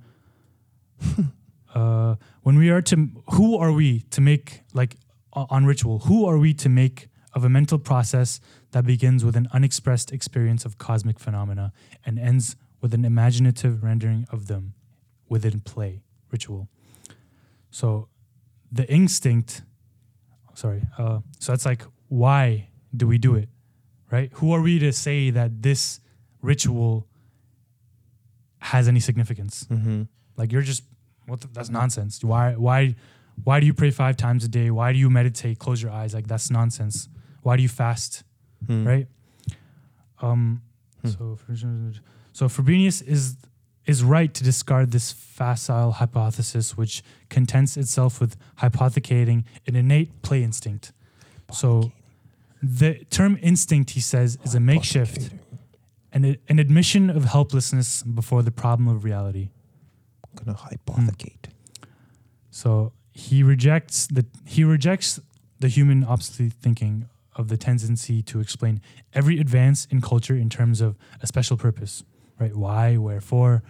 [1.76, 4.98] uh, when we are to who are we to make like
[5.34, 6.00] on ritual?
[6.00, 8.40] Who are we to make of a mental process
[8.72, 11.72] that begins with an unexpressed experience of cosmic phenomena
[12.04, 14.74] and ends with an imaginative rendering of them
[15.28, 16.68] within play ritual.
[17.72, 18.08] So
[18.72, 19.64] the instinct,
[20.54, 23.50] sorry, uh, so that's like why do we do it?
[24.12, 24.32] right?
[24.34, 26.00] Who are we to say that this
[26.42, 27.08] ritual
[28.60, 29.66] has any significance?
[29.70, 30.04] Mm-hmm.
[30.38, 30.84] Like you're just
[31.28, 32.24] what the, that's nonsense.
[32.24, 32.96] Why why
[33.44, 34.70] why do you pray 5 times a day?
[34.70, 35.60] Why do you meditate?
[35.60, 36.14] Close your eyes.
[36.14, 37.08] Like that's nonsense.
[37.42, 38.24] Why do you fast?
[38.66, 38.86] Mm.
[38.86, 39.08] Right?
[40.22, 40.62] Um
[41.06, 41.38] so
[42.34, 43.36] so Frobenius is
[43.86, 50.44] is right to discard this facile hypothesis which contents itself with hypothecating an innate play
[50.44, 50.92] instinct.
[51.52, 51.92] So
[52.62, 55.32] the term instinct, he says, is a makeshift
[56.12, 59.50] and an admission of helplessness before the problem of reality.
[60.24, 61.48] I'm gonna hypothecate.
[61.48, 61.86] Hmm.
[62.52, 65.20] So he rejects the he rejects
[65.60, 68.82] the human obsolete thinking of the tendency to explain
[69.14, 72.04] every advance in culture in terms of a special purpose,
[72.40, 72.56] right?
[72.56, 73.64] Why, wherefore.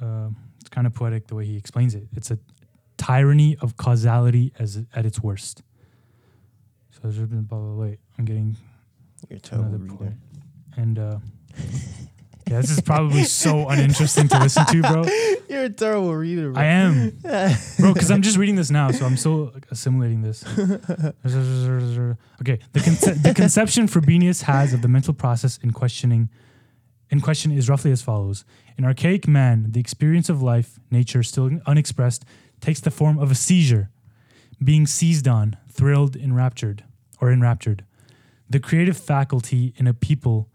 [0.00, 0.28] Uh,
[0.60, 2.08] it's kind of poetic the way he explains it.
[2.14, 2.38] It's a
[2.96, 5.62] tyranny of causality as at its worst.
[6.90, 8.56] So there's been blah, blah, blah, wait, I'm getting
[9.28, 9.94] You're a to another reader.
[9.94, 10.14] point.
[10.76, 11.18] And uh,
[12.46, 15.04] yeah, this is probably so uninteresting to listen to, bro.
[15.48, 16.50] You're a terrible reader.
[16.50, 16.60] Bro.
[16.60, 17.10] I am,
[17.78, 20.44] bro, because I'm just reading this now, so I'm so like, assimilating this.
[20.46, 20.88] okay,
[21.24, 26.28] the conce- the conception Frobenius has of the mental process in questioning
[27.10, 28.44] in question is roughly as follows:
[28.76, 32.24] In archaic man, the experience of life, nature still unexpressed,
[32.60, 33.90] takes the form of a seizure,
[34.62, 36.84] being seized on, thrilled, enraptured,
[37.20, 37.84] or enraptured.
[38.50, 40.50] The creative faculty in a people,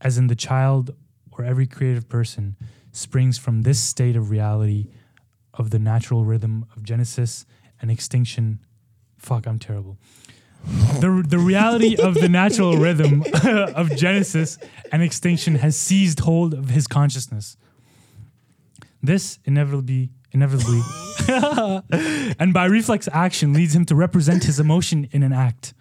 [0.00, 0.94] as in the child
[1.40, 2.56] or every creative person,
[2.92, 4.88] springs from this state of reality
[5.54, 7.46] of the natural rhythm of genesis
[7.80, 8.60] and extinction.
[9.18, 9.96] Fuck, I'm terrible.
[11.00, 14.58] The, the reality of the natural rhythm of genesis
[14.92, 17.56] and extinction has seized hold of his consciousness.
[19.02, 20.82] This inevitably, inevitably,
[22.38, 25.72] and by reflex action leads him to represent his emotion in an act.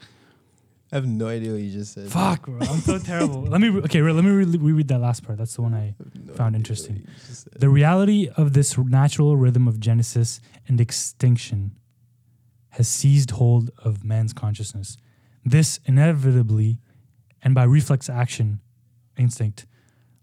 [0.91, 2.07] I have no idea what you just said.
[2.09, 3.43] Fuck, bro, I'm so terrible.
[3.43, 5.37] Let me re- okay, re- let me re- reread that last part.
[5.37, 6.95] That's the one I No found interesting.
[6.95, 7.53] what you just said.
[7.59, 11.75] The reality of this natural rhythm of genesis and extinction
[12.69, 14.97] has seized hold of man's consciousness.
[15.45, 16.79] This inevitably,
[17.43, 18.59] and by reflex action,
[19.17, 19.67] instinct,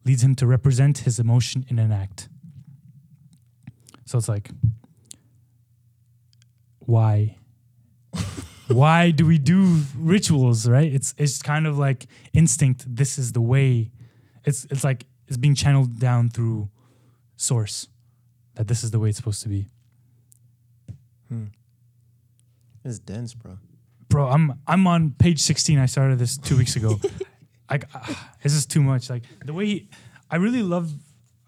[0.05, 2.29] leads him to represent his emotion in an act.
[4.05, 4.51] So it's like,
[6.81, 7.37] why?
[8.69, 10.93] why do we do rituals, right?
[10.93, 12.85] It's it's kind of like instinct.
[12.89, 13.91] This is the way.
[14.45, 16.69] It's it's like it's being channeled down through
[17.37, 17.89] source
[18.55, 19.69] that this is the way it's supposed to be.
[21.29, 21.47] Hmm.
[22.85, 23.59] It's dense, bro.
[24.09, 25.79] Bro, I'm I'm on page 16.
[25.79, 27.01] I started this 2 weeks ago.
[27.71, 29.11] like ah, this is too much.
[29.11, 29.89] Like the way he,
[30.31, 30.93] I really love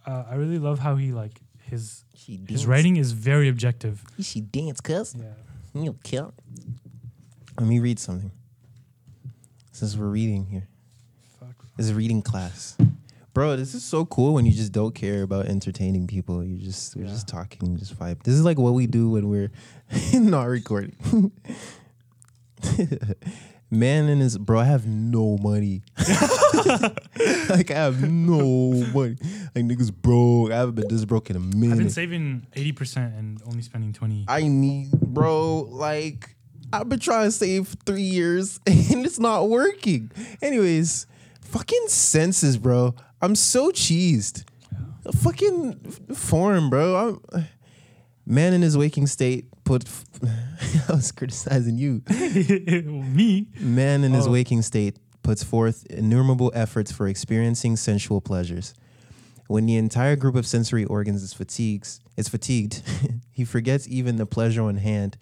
[0.07, 2.05] uh, I really love how he like his
[2.49, 4.03] his writing is very objective.
[4.21, 5.15] She dance, cuz.
[5.17, 5.83] Yeah.
[5.83, 6.35] You kill.
[7.59, 8.31] Let me read something.
[9.73, 10.69] Since we're reading here.
[11.41, 11.57] Fuck.
[11.77, 12.77] This is a reading class.
[13.35, 16.45] Bro, this is so cool when you just don't care about entertaining people.
[16.45, 18.23] You just we're just talking, just vibe.
[18.23, 19.51] This is like what we do when we're
[20.15, 20.95] not recording.
[23.71, 25.83] Man and his bro, I have no money.
[27.49, 29.17] like I have no money.
[29.55, 30.53] Like niggas broke.
[30.53, 31.73] I haven't been this broke in a minute.
[31.73, 34.25] I've been saving eighty percent and only spending twenty.
[34.27, 36.35] I need, bro, like,
[36.73, 40.11] I've been trying to save three years and it's not working.
[40.43, 41.07] Anyways,
[41.41, 42.95] fucking senses, bro.
[43.23, 44.45] I'm so cheesed.
[45.23, 47.21] Fucking f- form, bro.
[47.35, 47.47] I'm,
[48.27, 49.85] man in his waking state put.
[50.89, 52.03] I was criticizing you.
[52.11, 53.47] Me.
[53.59, 54.33] Man in his Oh.
[54.33, 58.75] waking state puts forth innumerable efforts for experiencing sensual pleasures.
[59.47, 62.83] When the entire group of sensory organs is fatigues, is fatigued,
[63.33, 65.17] he forgets even the pleasure on hand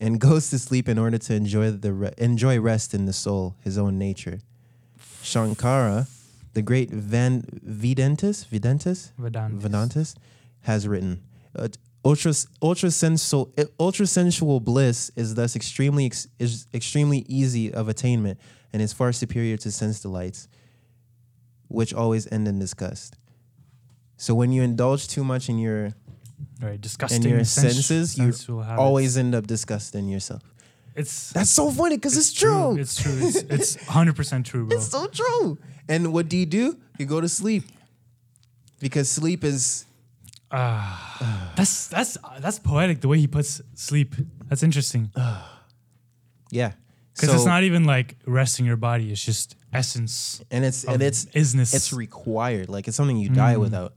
[0.00, 3.54] and goes to sleep in order to enjoy the re- enjoy rest in the soul,
[3.62, 4.40] his own nature.
[5.22, 6.08] Shankara,
[6.54, 9.60] the great Van Vedantis, Vedantis, Vedantis.
[9.60, 10.14] Vedantis
[10.62, 11.22] has written,
[11.54, 11.68] uh,
[12.04, 12.32] ultra
[12.62, 18.40] ultra sensual ultra sensual bliss is thus extremely ex- is extremely easy of attainment
[18.72, 20.48] and is far superior to sense delights,
[21.68, 23.16] which always end in disgust.
[24.16, 25.92] So when you indulge too much in your
[26.60, 26.80] Right.
[26.80, 27.22] Disgusting.
[27.24, 30.42] in your sens- senses, you always end up disgusting yourself.
[30.94, 32.76] It's That's so funny because it's, true.
[32.76, 33.16] It's true.
[33.22, 34.76] It's it's hundred percent true, bro.
[34.76, 35.58] It's so true.
[35.88, 36.76] And what do you do?
[36.98, 37.64] You go to sleep
[38.80, 39.86] because sleep is
[40.52, 44.16] Ah, that's that's that's poetic the way he puts sleep.
[44.48, 45.12] That's interesting
[46.50, 46.72] yeah.
[47.14, 49.12] because So- it's not even like resting your body.
[49.12, 50.42] It's just essence.
[50.50, 51.72] and it's and it's isness.
[51.74, 52.68] it's required.
[52.68, 53.60] Like it's something you die Mm.
[53.60, 53.94] without,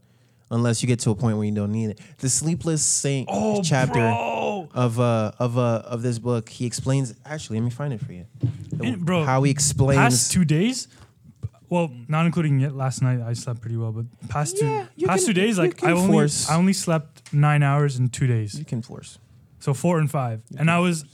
[0.54, 2.00] unless you get to a point where you don't need it.
[2.18, 4.68] The Sleepless Saint oh, chapter bro.
[4.74, 7.14] of uh of uh of this book, he explains.
[7.24, 8.26] Actually, let me find it for you.
[8.82, 9.98] And, bro, how he explains.
[9.98, 10.88] Past two days.
[11.70, 13.90] Well, not including yet last night, I slept pretty well.
[13.90, 17.32] But past Yeah, two, past can- two days, like I only, force- I only slept
[17.32, 18.56] nine hours in two days.
[18.58, 19.18] you can force.
[19.58, 21.04] So four and five, and I was,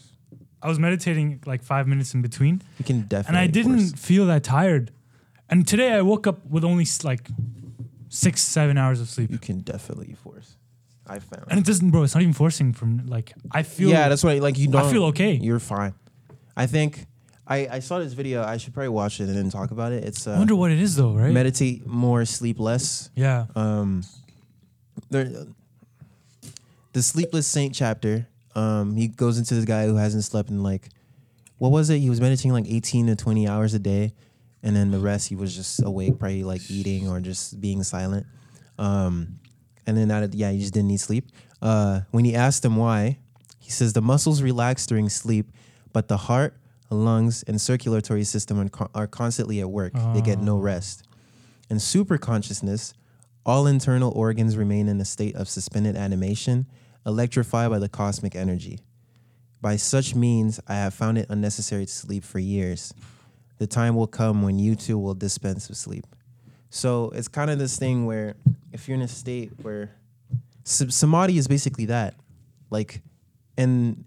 [0.60, 3.28] I was meditating like five minutes in between, You can definitely.
[3.28, 3.92] and I didn't force.
[4.04, 4.90] feel that tired.
[5.48, 7.28] And today I woke up with only like
[8.10, 10.56] six, seven hours of sleep, You can definitely force.
[11.06, 11.44] I found.
[11.48, 12.02] and it doesn't, bro.
[12.02, 12.72] It's not even forcing.
[12.74, 13.88] From like I feel.
[13.88, 14.34] yeah, that's why.
[14.38, 14.84] Like you don't.
[14.84, 15.32] I feel okay.
[15.32, 15.94] You're fine.
[16.54, 17.06] I think.
[17.48, 18.44] I, I saw this video.
[18.44, 20.04] I should probably watch it and then talk about it.
[20.04, 21.32] It's I uh, wonder what it is though, right?
[21.32, 23.10] meditate more, sleep less.
[23.16, 23.46] yeah.
[23.56, 24.04] um
[25.08, 25.28] there
[26.92, 30.88] the sleepless saint chapter um he goes into this guy who hasn't slept in like
[31.58, 34.12] what was it he was meditating like 18 to 20 hours a day
[34.62, 38.26] and then the rest he was just awake probably like eating or just being silent
[38.78, 39.38] um
[39.86, 41.28] and then out of yeah he just didn't need sleep
[41.62, 43.18] uh when he asked him why
[43.58, 45.50] he says the muscles relax during sleep
[45.92, 46.56] but the heart
[46.90, 50.60] lungs and circulatory system are, co- are constantly at work they get no Oh.
[50.60, 51.04] rest
[51.68, 52.94] in super consciousness,
[53.46, 56.66] all internal organs remain in a state of suspended animation,
[57.06, 58.80] electrified by the cosmic energy.
[59.60, 62.92] By such means, I have found it unnecessary to sleep for years.
[63.60, 66.06] The time will come when you too will dispense with sleep.
[66.70, 68.34] So it's kind of this thing where
[68.72, 69.90] if you're in a state where
[70.64, 72.14] samadhi is basically that,
[72.70, 73.02] like,
[73.58, 74.04] and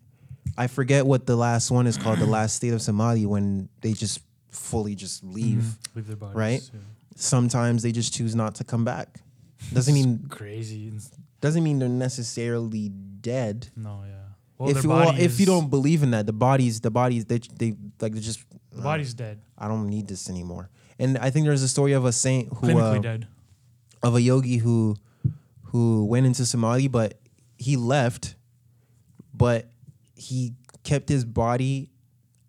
[0.58, 3.94] I forget what the last one is called, the last state of samadhi when they
[3.94, 5.96] just fully just leave Mhm.
[5.96, 6.36] Leave their bodies.
[6.36, 6.70] right?
[6.74, 6.80] yeah.
[7.16, 9.20] sometimes they just choose not to come back.
[9.72, 10.92] Doesn't mean Crazy.
[11.42, 13.70] Doesn't mean they're necessarily dead.
[13.76, 14.16] No, yeah.
[14.58, 17.40] Well, if you well, if you don't believe in that, the bodies the bodies they
[17.58, 18.44] they like they just
[18.76, 20.70] the body's dead, I don't need this anymore.
[21.00, 23.28] And I think there's a story of a saint who clinically uh, dead.
[24.02, 24.96] of a yogi who
[25.64, 27.20] who went into samadhi, but
[27.58, 28.36] he left,
[29.34, 29.70] but
[30.16, 30.54] he
[30.84, 31.90] kept his body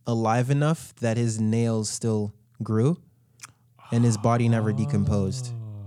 [0.07, 2.99] alive enough that his nails still grew,
[3.91, 5.53] and his body never decomposed.
[5.53, 5.87] Oh.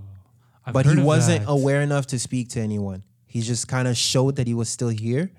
[0.66, 1.50] I've but he wasn't that.
[1.50, 3.04] aware enough to speak to anyone.
[3.26, 5.30] He just kind of showed that he was still here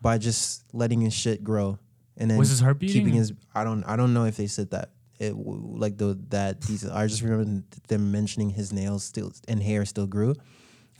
[0.00, 1.78] by just letting his shit grow
[2.16, 3.02] and then Was his heart beating?
[3.04, 3.32] keeping his.
[3.54, 3.84] I don't.
[3.84, 4.90] I don't know if they said that.
[5.18, 6.86] It like the that these.
[6.88, 10.34] I just remember them mentioning his nails still and hair still grew,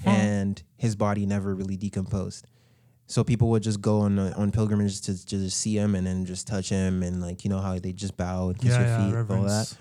[0.05, 2.47] and his body never really decomposed.
[3.07, 6.25] So people would just go on uh, on pilgrimages to, just see him and then
[6.25, 8.87] just touch him and like you know how they just bow and kiss yeah, your
[8.89, 9.29] yeah, feet all that.
[9.47, 9.77] reverence.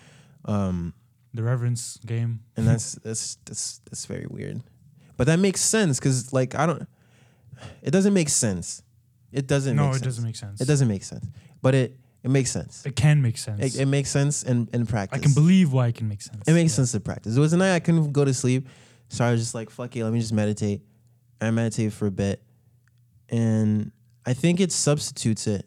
[0.45, 0.93] Um,
[1.33, 2.41] The reverence game.
[2.57, 4.63] and that's that's that's that's very weird.
[5.17, 6.87] But that makes sense because like I don't.
[7.83, 8.81] It doesn't make sense.
[9.31, 9.75] It doesn't.
[9.75, 10.05] No, make it sense.
[10.05, 10.61] doesn't make sense.
[10.61, 11.25] It doesn't make sense.
[11.61, 12.85] But it it makes sense.
[12.85, 13.75] It can make sense.
[13.75, 15.19] It, it makes sense in in practice.
[15.19, 16.43] I can believe why it can make sense.
[16.47, 16.75] It makes Yeah.
[16.77, 17.35] sense in practice.
[17.35, 18.67] It was a night I couldn't go to sleep,
[19.09, 20.81] So I was just like, fuck it, let me just meditate.
[21.41, 22.43] I meditated for a bit,
[23.29, 23.91] and
[24.25, 25.65] I think it substitutes it.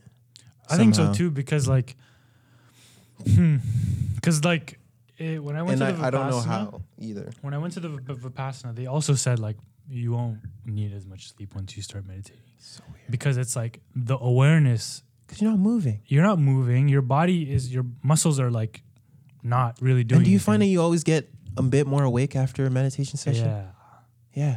[0.71, 1.97] I think so too because like,
[3.27, 3.57] hmm,
[4.15, 4.79] because like
[5.19, 7.33] it, when I went And to the I, I don't know how either.
[7.43, 9.57] When I went to the v- Vipassana, they also said like
[9.89, 13.11] you won't need as much sleep once you start meditating So weird.
[13.11, 15.03] because it's like the awareness.
[15.27, 16.03] Because you're not moving.
[16.07, 16.89] You're not moving.
[16.89, 18.83] Your body is your muscles are like
[19.43, 20.19] not really doing.
[20.19, 23.17] And do you find that you always get a bit more awake after a meditation
[23.19, 23.47] session?
[23.47, 23.67] Yeah.
[24.35, 24.57] Yeah.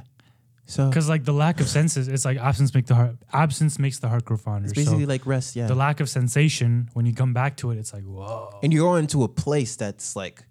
[0.66, 4.00] So Because like the lack of senses, it's like absence make the heart absence makes
[4.00, 4.66] the heart grow fonder.
[4.68, 5.68] it's basically so like rest, yeah.
[5.68, 8.50] the lack of sensation when you come back to it, it's like whoa.
[8.62, 10.44] and you go into a place that's like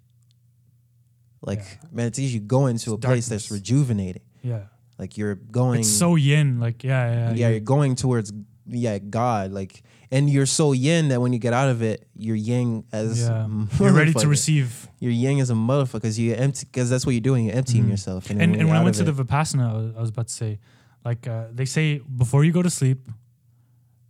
[1.41, 1.89] like Yeah.
[1.91, 4.63] meditation you go into It's a place that's rejuvenating yeah,
[4.99, 6.59] like you're going it's so yin.
[6.59, 8.31] Like yeah, yeah, yeah you- you're going towards
[8.69, 9.81] yeah god like
[10.11, 13.47] and you're so yin that when you get out of it you're yang as yeah.
[13.79, 14.89] you're ready to receive.
[14.99, 17.85] you're yang as a motherfucker because you empty because that's what you're doing you're emptying
[17.85, 17.91] Mhm.
[17.91, 20.01] yourself and, And, then and when I went to of the Vipassana, I was, I
[20.01, 20.59] was about to say,
[21.05, 23.07] like uh, they say before you go to sleep,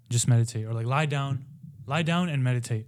[0.09, 1.45] just meditate or like lie down,
[1.86, 2.88] lie down and meditate.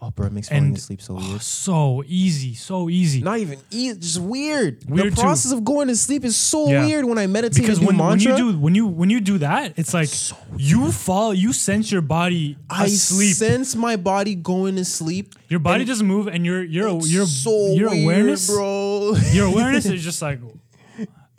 [0.00, 3.20] Oh bro it makes falling and- asleep so Oh, weird so easy, so easy.
[3.20, 5.22] not even easy just weird, Weird the too.
[5.22, 6.84] process of going to sleep is so Yeah.
[6.86, 9.74] weird when i meditate because when, when you do when you when you do that,
[9.76, 10.08] it's like
[10.56, 13.34] you fall, you sense your body I asleep.
[13.34, 15.34] sense my body going to sleep.
[15.48, 19.14] your body doesn't move, and your your your so your weird, awareness, bro.
[19.32, 20.40] your awareness is just like,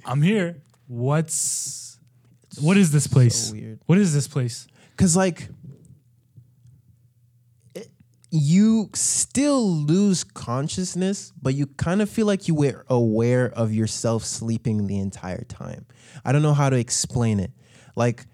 [0.05, 0.57] I'm here.
[0.87, 1.97] What's
[2.61, 3.35] what is this place?
[3.47, 3.79] so weird.
[3.85, 4.67] What is this place?
[4.97, 5.47] Cause like,
[8.31, 14.23] you still lose consciousness, but you kind of feel like you were aware of yourself
[14.23, 15.85] sleeping the entire time.
[16.23, 17.51] I don't know how to explain it.
[17.95, 18.27] Like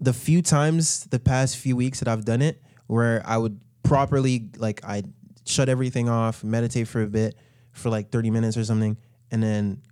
[0.00, 4.50] the few times the past few weeks that I've done it, where I would properly
[4.56, 5.02] like I
[5.44, 7.36] shut everything off, meditate for a bit,
[7.72, 8.96] for like thirty minutes or something,
[9.30, 9.82] and then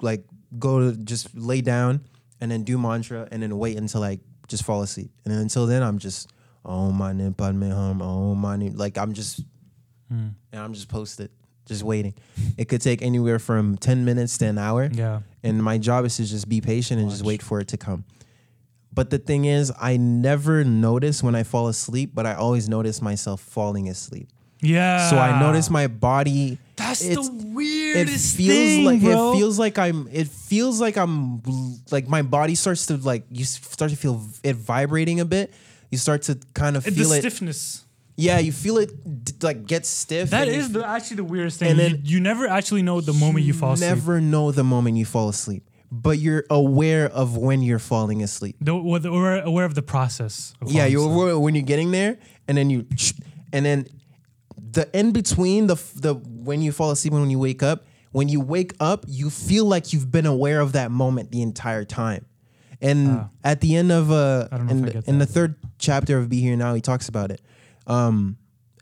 [0.00, 0.24] like
[0.58, 2.00] go to just lay down
[2.40, 5.10] and then do mantra and then wait until I just fall asleep.
[5.24, 6.30] And then until then, I'm just
[6.68, 9.40] oh my name, padme hum, oh my name, like I'm just
[10.08, 10.28] Hmm.
[10.52, 11.30] and I'm just posted,
[11.66, 12.14] just waiting.
[12.56, 15.20] It could take anywhere from ten minutes to an hour, Yeah.
[15.42, 18.04] and my job is to just be patient and just wait for it to come.
[18.92, 23.02] But the thing is, I never notice when I fall asleep, but I always notice
[23.02, 24.28] myself falling asleep.
[24.60, 25.08] Yeah.
[25.10, 26.58] So I notice my body.
[26.74, 29.32] That's the It weirdest feels thing, like bro.
[29.34, 30.08] it feels like I'm.
[30.10, 31.42] It feels like I'm
[31.92, 35.52] like my body starts to like you start to feel it vibrating a bit.
[35.90, 37.20] You start to kind of the feel it.
[37.20, 37.84] stiffness.
[38.16, 38.90] Yeah, you feel it
[39.24, 40.30] d- like get stiff.
[40.30, 41.70] That you is the, actually the weirdest thing.
[41.70, 43.88] And you, then- you never actually know the moment you fall asleep.
[43.90, 48.56] Never know the moment you fall asleep, but you're aware of when you're falling asleep.
[48.60, 50.52] The, the- or aware of the process.
[50.60, 51.14] of Yeah, you're asleep.
[51.14, 52.18] aware when you're getting there,
[52.48, 52.86] and then you,
[53.52, 53.86] and then
[54.56, 57.84] the in between the the when you fall asleep and when you wake up.
[58.10, 61.84] When you wake up, you feel like you've been aware of that moment the entire
[61.84, 62.24] time.
[62.80, 63.28] And Ah.
[63.42, 65.26] at the end of uh, I don't know in, if I the- get in the
[65.26, 67.40] third chapter of Be Here Now, he talks about it.
[67.86, 68.36] Um,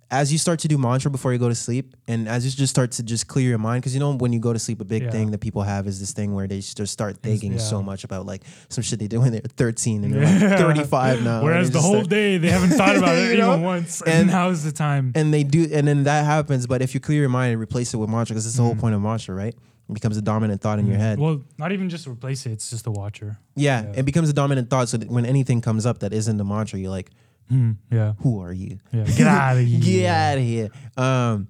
[0.09, 2.70] as you start to do mantra before you go to sleep, and as you just
[2.70, 4.84] start to just clear your mind, because you know when you go to sleep, a
[4.84, 5.11] big Yeah.
[5.11, 8.24] thing that people have is this thing where they just start thinking so much about
[8.24, 11.42] like some shit they do when they're 13 and they're like 35 now.
[11.42, 13.55] Whereas the whole start- day they haven't thought about it You know?
[13.55, 15.11] even once, and, And- now's the time.
[15.16, 16.68] and they do, and then that happens.
[16.68, 18.76] But if you clear your mind and replace it with mantra, because it's the whole
[18.76, 19.57] point of mantra, right?
[19.89, 21.18] It becomes a dominant thought in your head.
[21.18, 21.22] Mm.
[21.22, 23.39] Well, not even just replace it; it's just a watcher.
[23.55, 23.93] yeah, yeah.
[24.01, 24.89] it becomes a dominant thought.
[24.89, 27.11] So that when anything comes up that isn't the mantra, you're like,
[27.49, 28.78] Hmm, yeah, "Who are you?
[28.93, 29.05] yeah.
[29.05, 29.80] Get out of here.
[29.80, 31.49] Get out of here." Um,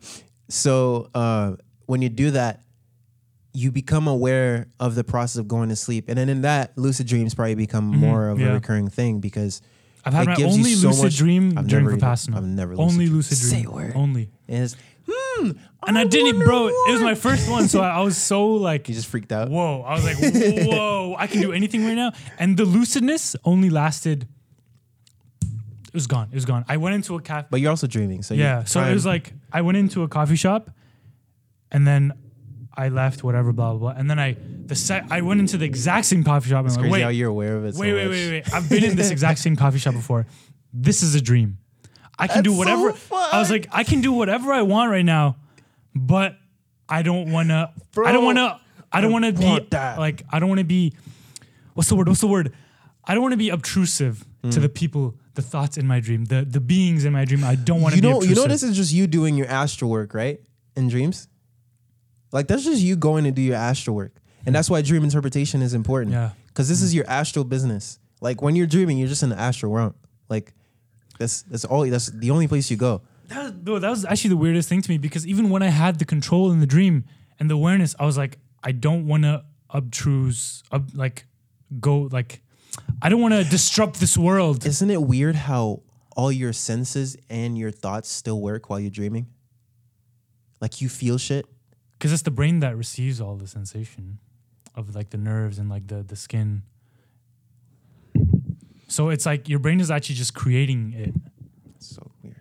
[0.49, 1.57] so uh,
[1.87, 2.62] when you do that,
[3.55, 7.07] you become aware of the process of going to sleep, and then in that, lucid
[7.07, 8.45] dreams probably become more of Mm-hmm.
[8.47, 8.51] yeah.
[8.53, 9.62] a recurring thing because
[10.05, 12.07] I've had it my gives you only so lucid much- dream I've during never even-
[12.07, 12.37] Vipassana.
[12.37, 13.16] I've never lucid only dreamed.
[13.16, 13.66] lucid Say dream.
[13.66, 13.93] a word.
[13.97, 14.30] Only.
[14.47, 14.76] it's
[15.39, 15.51] hmm,
[15.87, 16.68] And I, didn't, wonder bro.
[16.68, 19.49] It was my first one, so I, I was so like, You just freaked out.
[19.51, 19.82] whoa.
[19.82, 20.16] I was like,
[20.66, 21.14] whoa.
[21.18, 22.12] I can do anything right now.
[22.39, 24.26] And the lucidness only lasted.
[25.43, 26.28] It was gone.
[26.30, 26.64] It was gone.
[26.68, 27.49] I went into a cafe.
[27.51, 28.64] But you're also dreaming, so Yeah.
[28.64, 30.70] So it was like I went into a coffee shop,
[31.72, 32.12] and then
[32.76, 33.24] I left.
[33.24, 33.99] Whatever, blah blah blah.
[33.99, 35.07] And then I the set.
[35.11, 36.61] I went into the exact same coffee shop.
[36.61, 37.74] And It's I'm like, crazy how wait, you're aware of it.
[37.76, 38.53] so wait, wait, wait, wait.
[38.53, 40.26] I've been in this exact same coffee shop before.
[40.70, 41.57] This is a dream.
[42.18, 42.98] I can do That's so whatever.
[43.32, 45.36] I was like, I can do whatever I want right now,
[45.94, 46.36] but
[46.88, 47.72] I don't wanna.
[47.96, 48.60] I don't wanna.
[48.92, 49.98] I don't wanna be want that.
[49.98, 50.22] like.
[50.30, 50.94] I don't wanna be.
[51.74, 52.08] What's the word?
[52.08, 52.54] What's the word?
[53.06, 54.62] I don't want to be obtrusive to mm.
[54.62, 57.44] the people, the thoughts in my dream, the the beings in my dream.
[57.44, 58.36] I don't want to You be know, obtrusive.
[58.36, 60.40] you know, this is just you doing your astral work, right?
[60.76, 61.28] In dreams,
[62.32, 65.62] like that's just you going to do your astral work, and that's why dream interpretation
[65.62, 66.12] is important.
[66.12, 66.30] Yeah.
[66.48, 66.96] because this is mm.
[66.96, 67.98] your astral business.
[68.20, 69.94] Like when you're dreaming, you're just in the astral realm.
[70.28, 70.52] Like
[71.18, 71.88] that's that's all.
[71.88, 73.02] That's the only place you go.
[73.28, 75.68] That was, bro, that was actually the weirdest thing to me because even when I
[75.68, 77.04] had the control in the dream
[77.40, 79.44] and the awareness, I was like, I don't want to
[79.74, 81.26] obtruse, ob, like
[81.80, 82.42] go like
[83.02, 84.64] I don't want to disrupt this world.
[84.66, 85.82] Isn't it weird how
[86.16, 89.26] all your senses and your thoughts still work while you're dreaming?
[90.60, 91.46] Like you feel shit.
[91.98, 94.18] because it's the brain that receives all the sensation
[94.74, 96.62] of like the nerves and like the the skin.
[98.89, 101.14] So it's like your brain is actually just creating it.
[101.76, 102.37] It's so weird.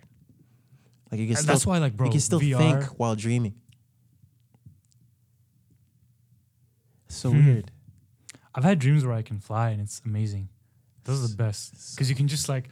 [1.11, 3.15] Like you can And still that's why, like, bro, you can still VR think while
[3.15, 3.55] dreaming.
[7.07, 7.45] So Hmm.
[7.45, 7.71] weird.
[8.53, 10.49] I've had dreams where I can fly and it's amazing.
[11.03, 12.69] Those are the best because you can just like.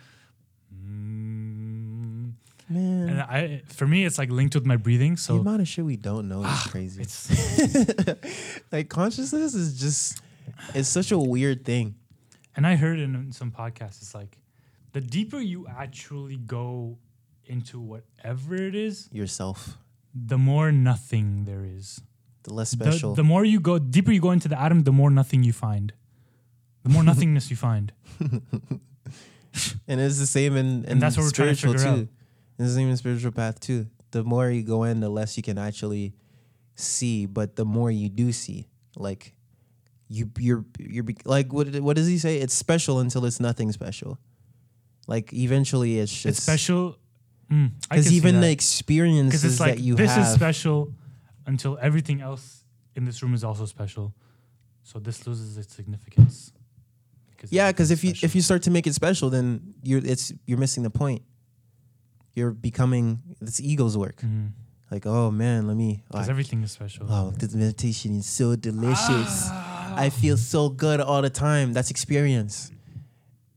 [0.74, 2.32] mm,
[2.70, 3.10] Man.
[3.10, 5.16] and I, for me, it's like linked with my breathing.
[5.16, 7.02] the So amount of shit we don't know is crazy.
[7.04, 7.30] it's
[8.72, 10.22] like consciousness is just
[10.74, 11.96] it's such a weird thing.
[12.56, 14.38] And I heard in some podcasts, it's like
[14.92, 16.98] the deeper you actually go
[17.46, 19.78] into whatever it is, Yourself.
[20.14, 22.02] the more nothing there is.
[22.44, 23.16] The less The, special.
[23.16, 25.94] the more you go deeper you go into the atom, the more nothing you find.
[26.84, 27.92] The more nothingness you find.
[29.88, 32.02] and it's the same in, in that's what we're trying to spiritual figure too.
[32.02, 32.08] out.
[32.60, 33.88] It's the same in spiritual path too.
[34.12, 36.14] The more you go in, the less you can actually
[36.76, 39.34] see, but the more you do see, like
[40.14, 42.38] you you're you're like what what does he say?
[42.38, 44.18] It's special until it's nothing special.
[45.08, 46.96] Like eventually, it's just it's special.
[47.52, 50.26] Mm, because see even the experiences it's like that you this have.
[50.28, 50.94] is special
[51.46, 52.64] until everything else
[52.96, 54.14] in this room is also special.
[54.84, 56.52] So this loses its significance.
[57.50, 60.58] Yeah, because if you if you start to make it special, then you're it's you're
[60.60, 61.22] missing the point.
[62.36, 64.18] You're becoming it's ego's work.
[64.18, 64.32] because
[64.92, 66.04] Like, oh man, let me.
[66.14, 66.30] oh, Mm-hmm.
[66.32, 67.06] everything is special.
[67.08, 69.50] Wow, this meditation is so delicious.
[69.52, 69.63] Ah.
[69.96, 71.74] I feel so good all the time.
[71.74, 72.72] That's experience.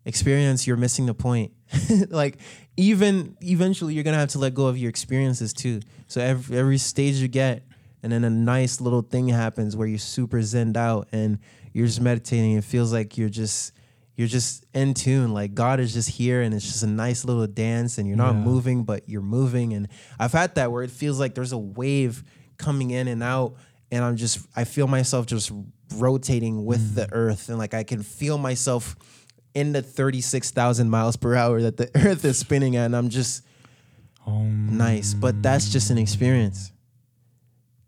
[0.05, 1.53] Experience, you're missing the point.
[2.11, 2.39] like,
[2.77, 5.81] even eventually, you're gonna have to let go of your experiences too.
[6.07, 7.65] So every every stage you get,
[8.03, 11.39] and then a nice little thing happens where you're super zened out and
[11.73, 12.53] you're just meditating.
[12.53, 13.73] It feels like you're just
[14.17, 15.35] you're just in tune.
[15.35, 18.35] Like God is just here, and it's just a nice little dance, and you're not
[18.37, 18.43] Yeah.
[18.45, 19.73] moving, but you're moving.
[19.73, 19.89] And
[20.21, 22.23] I've had that where it feels like there's a wave
[22.59, 23.55] coming in and out,
[23.91, 25.53] and I'm just I feel myself just
[25.95, 28.97] rotating with the earth, and like I can feel myself
[29.55, 33.43] in the 36,000 miles per hour that the earth is spinning at, and I'm just
[34.27, 35.15] Um, nice.
[35.15, 36.73] But that's just an experience.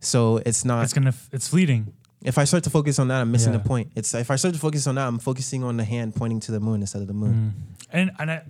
[0.00, 0.84] So it's not.
[0.84, 1.14] it's gonna.
[1.32, 1.92] It's fleeting.
[2.24, 3.58] if I start to focus on that, I'm missing Yeah.
[3.58, 3.92] the point.
[3.96, 6.52] It's if I start to focus on that, I'm focusing on the hand pointing to
[6.52, 7.54] the moon instead of the moon.
[7.90, 8.42] And and I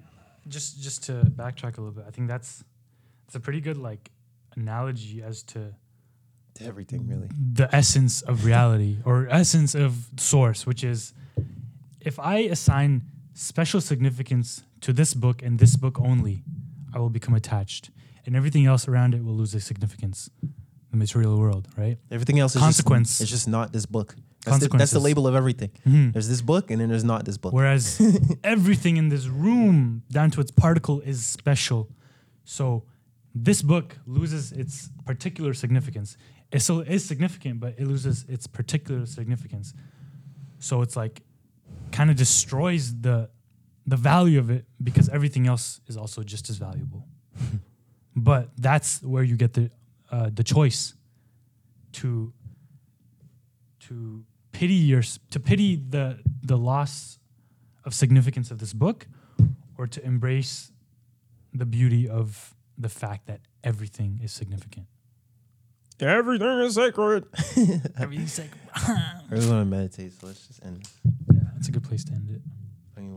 [0.47, 2.63] just just to backtrack a little bit, I think that's
[3.27, 4.11] it's a pretty good like
[4.57, 5.75] analogy as to
[6.59, 7.29] To everything, really.
[7.55, 11.13] the essence of reality or essence of source, which is
[12.01, 13.03] if I assign
[13.35, 16.43] special significance to this book and this book only,
[16.95, 17.91] I will become attached,
[18.27, 20.31] and everything else around it will lose its significance.
[20.91, 21.99] The material world, right?
[22.11, 23.09] Everything else is Consequence.
[23.11, 24.15] Just, it's just not this book.
[24.47, 25.71] That's the, that's the label of everything.
[25.87, 26.13] Mhm.
[26.15, 27.53] There's this book, and then there's not this book.
[27.53, 28.01] Whereas
[28.45, 31.91] everything in this room, down to its particle, is special.
[32.45, 32.85] So
[33.35, 36.17] this book loses its particular significance.
[36.51, 39.75] It still is significant, but it loses its particular significance.
[40.59, 41.23] So it's like
[41.93, 43.31] kind of destroys the
[43.87, 47.07] the value of it because everything else is also just as valuable.
[48.17, 49.71] but that's where you get the
[50.11, 50.95] uh, the choice
[51.93, 52.33] to
[53.81, 57.19] to pity your to pity the the loss
[57.85, 59.07] of significance of this book
[59.77, 60.73] or to embrace
[61.55, 64.87] the beauty of the fact that everything is significant
[66.01, 67.25] Everything is sacred.
[67.99, 70.89] everything's like I really want to meditate, so let's just end.
[71.33, 72.41] yeah, that's a good place to end it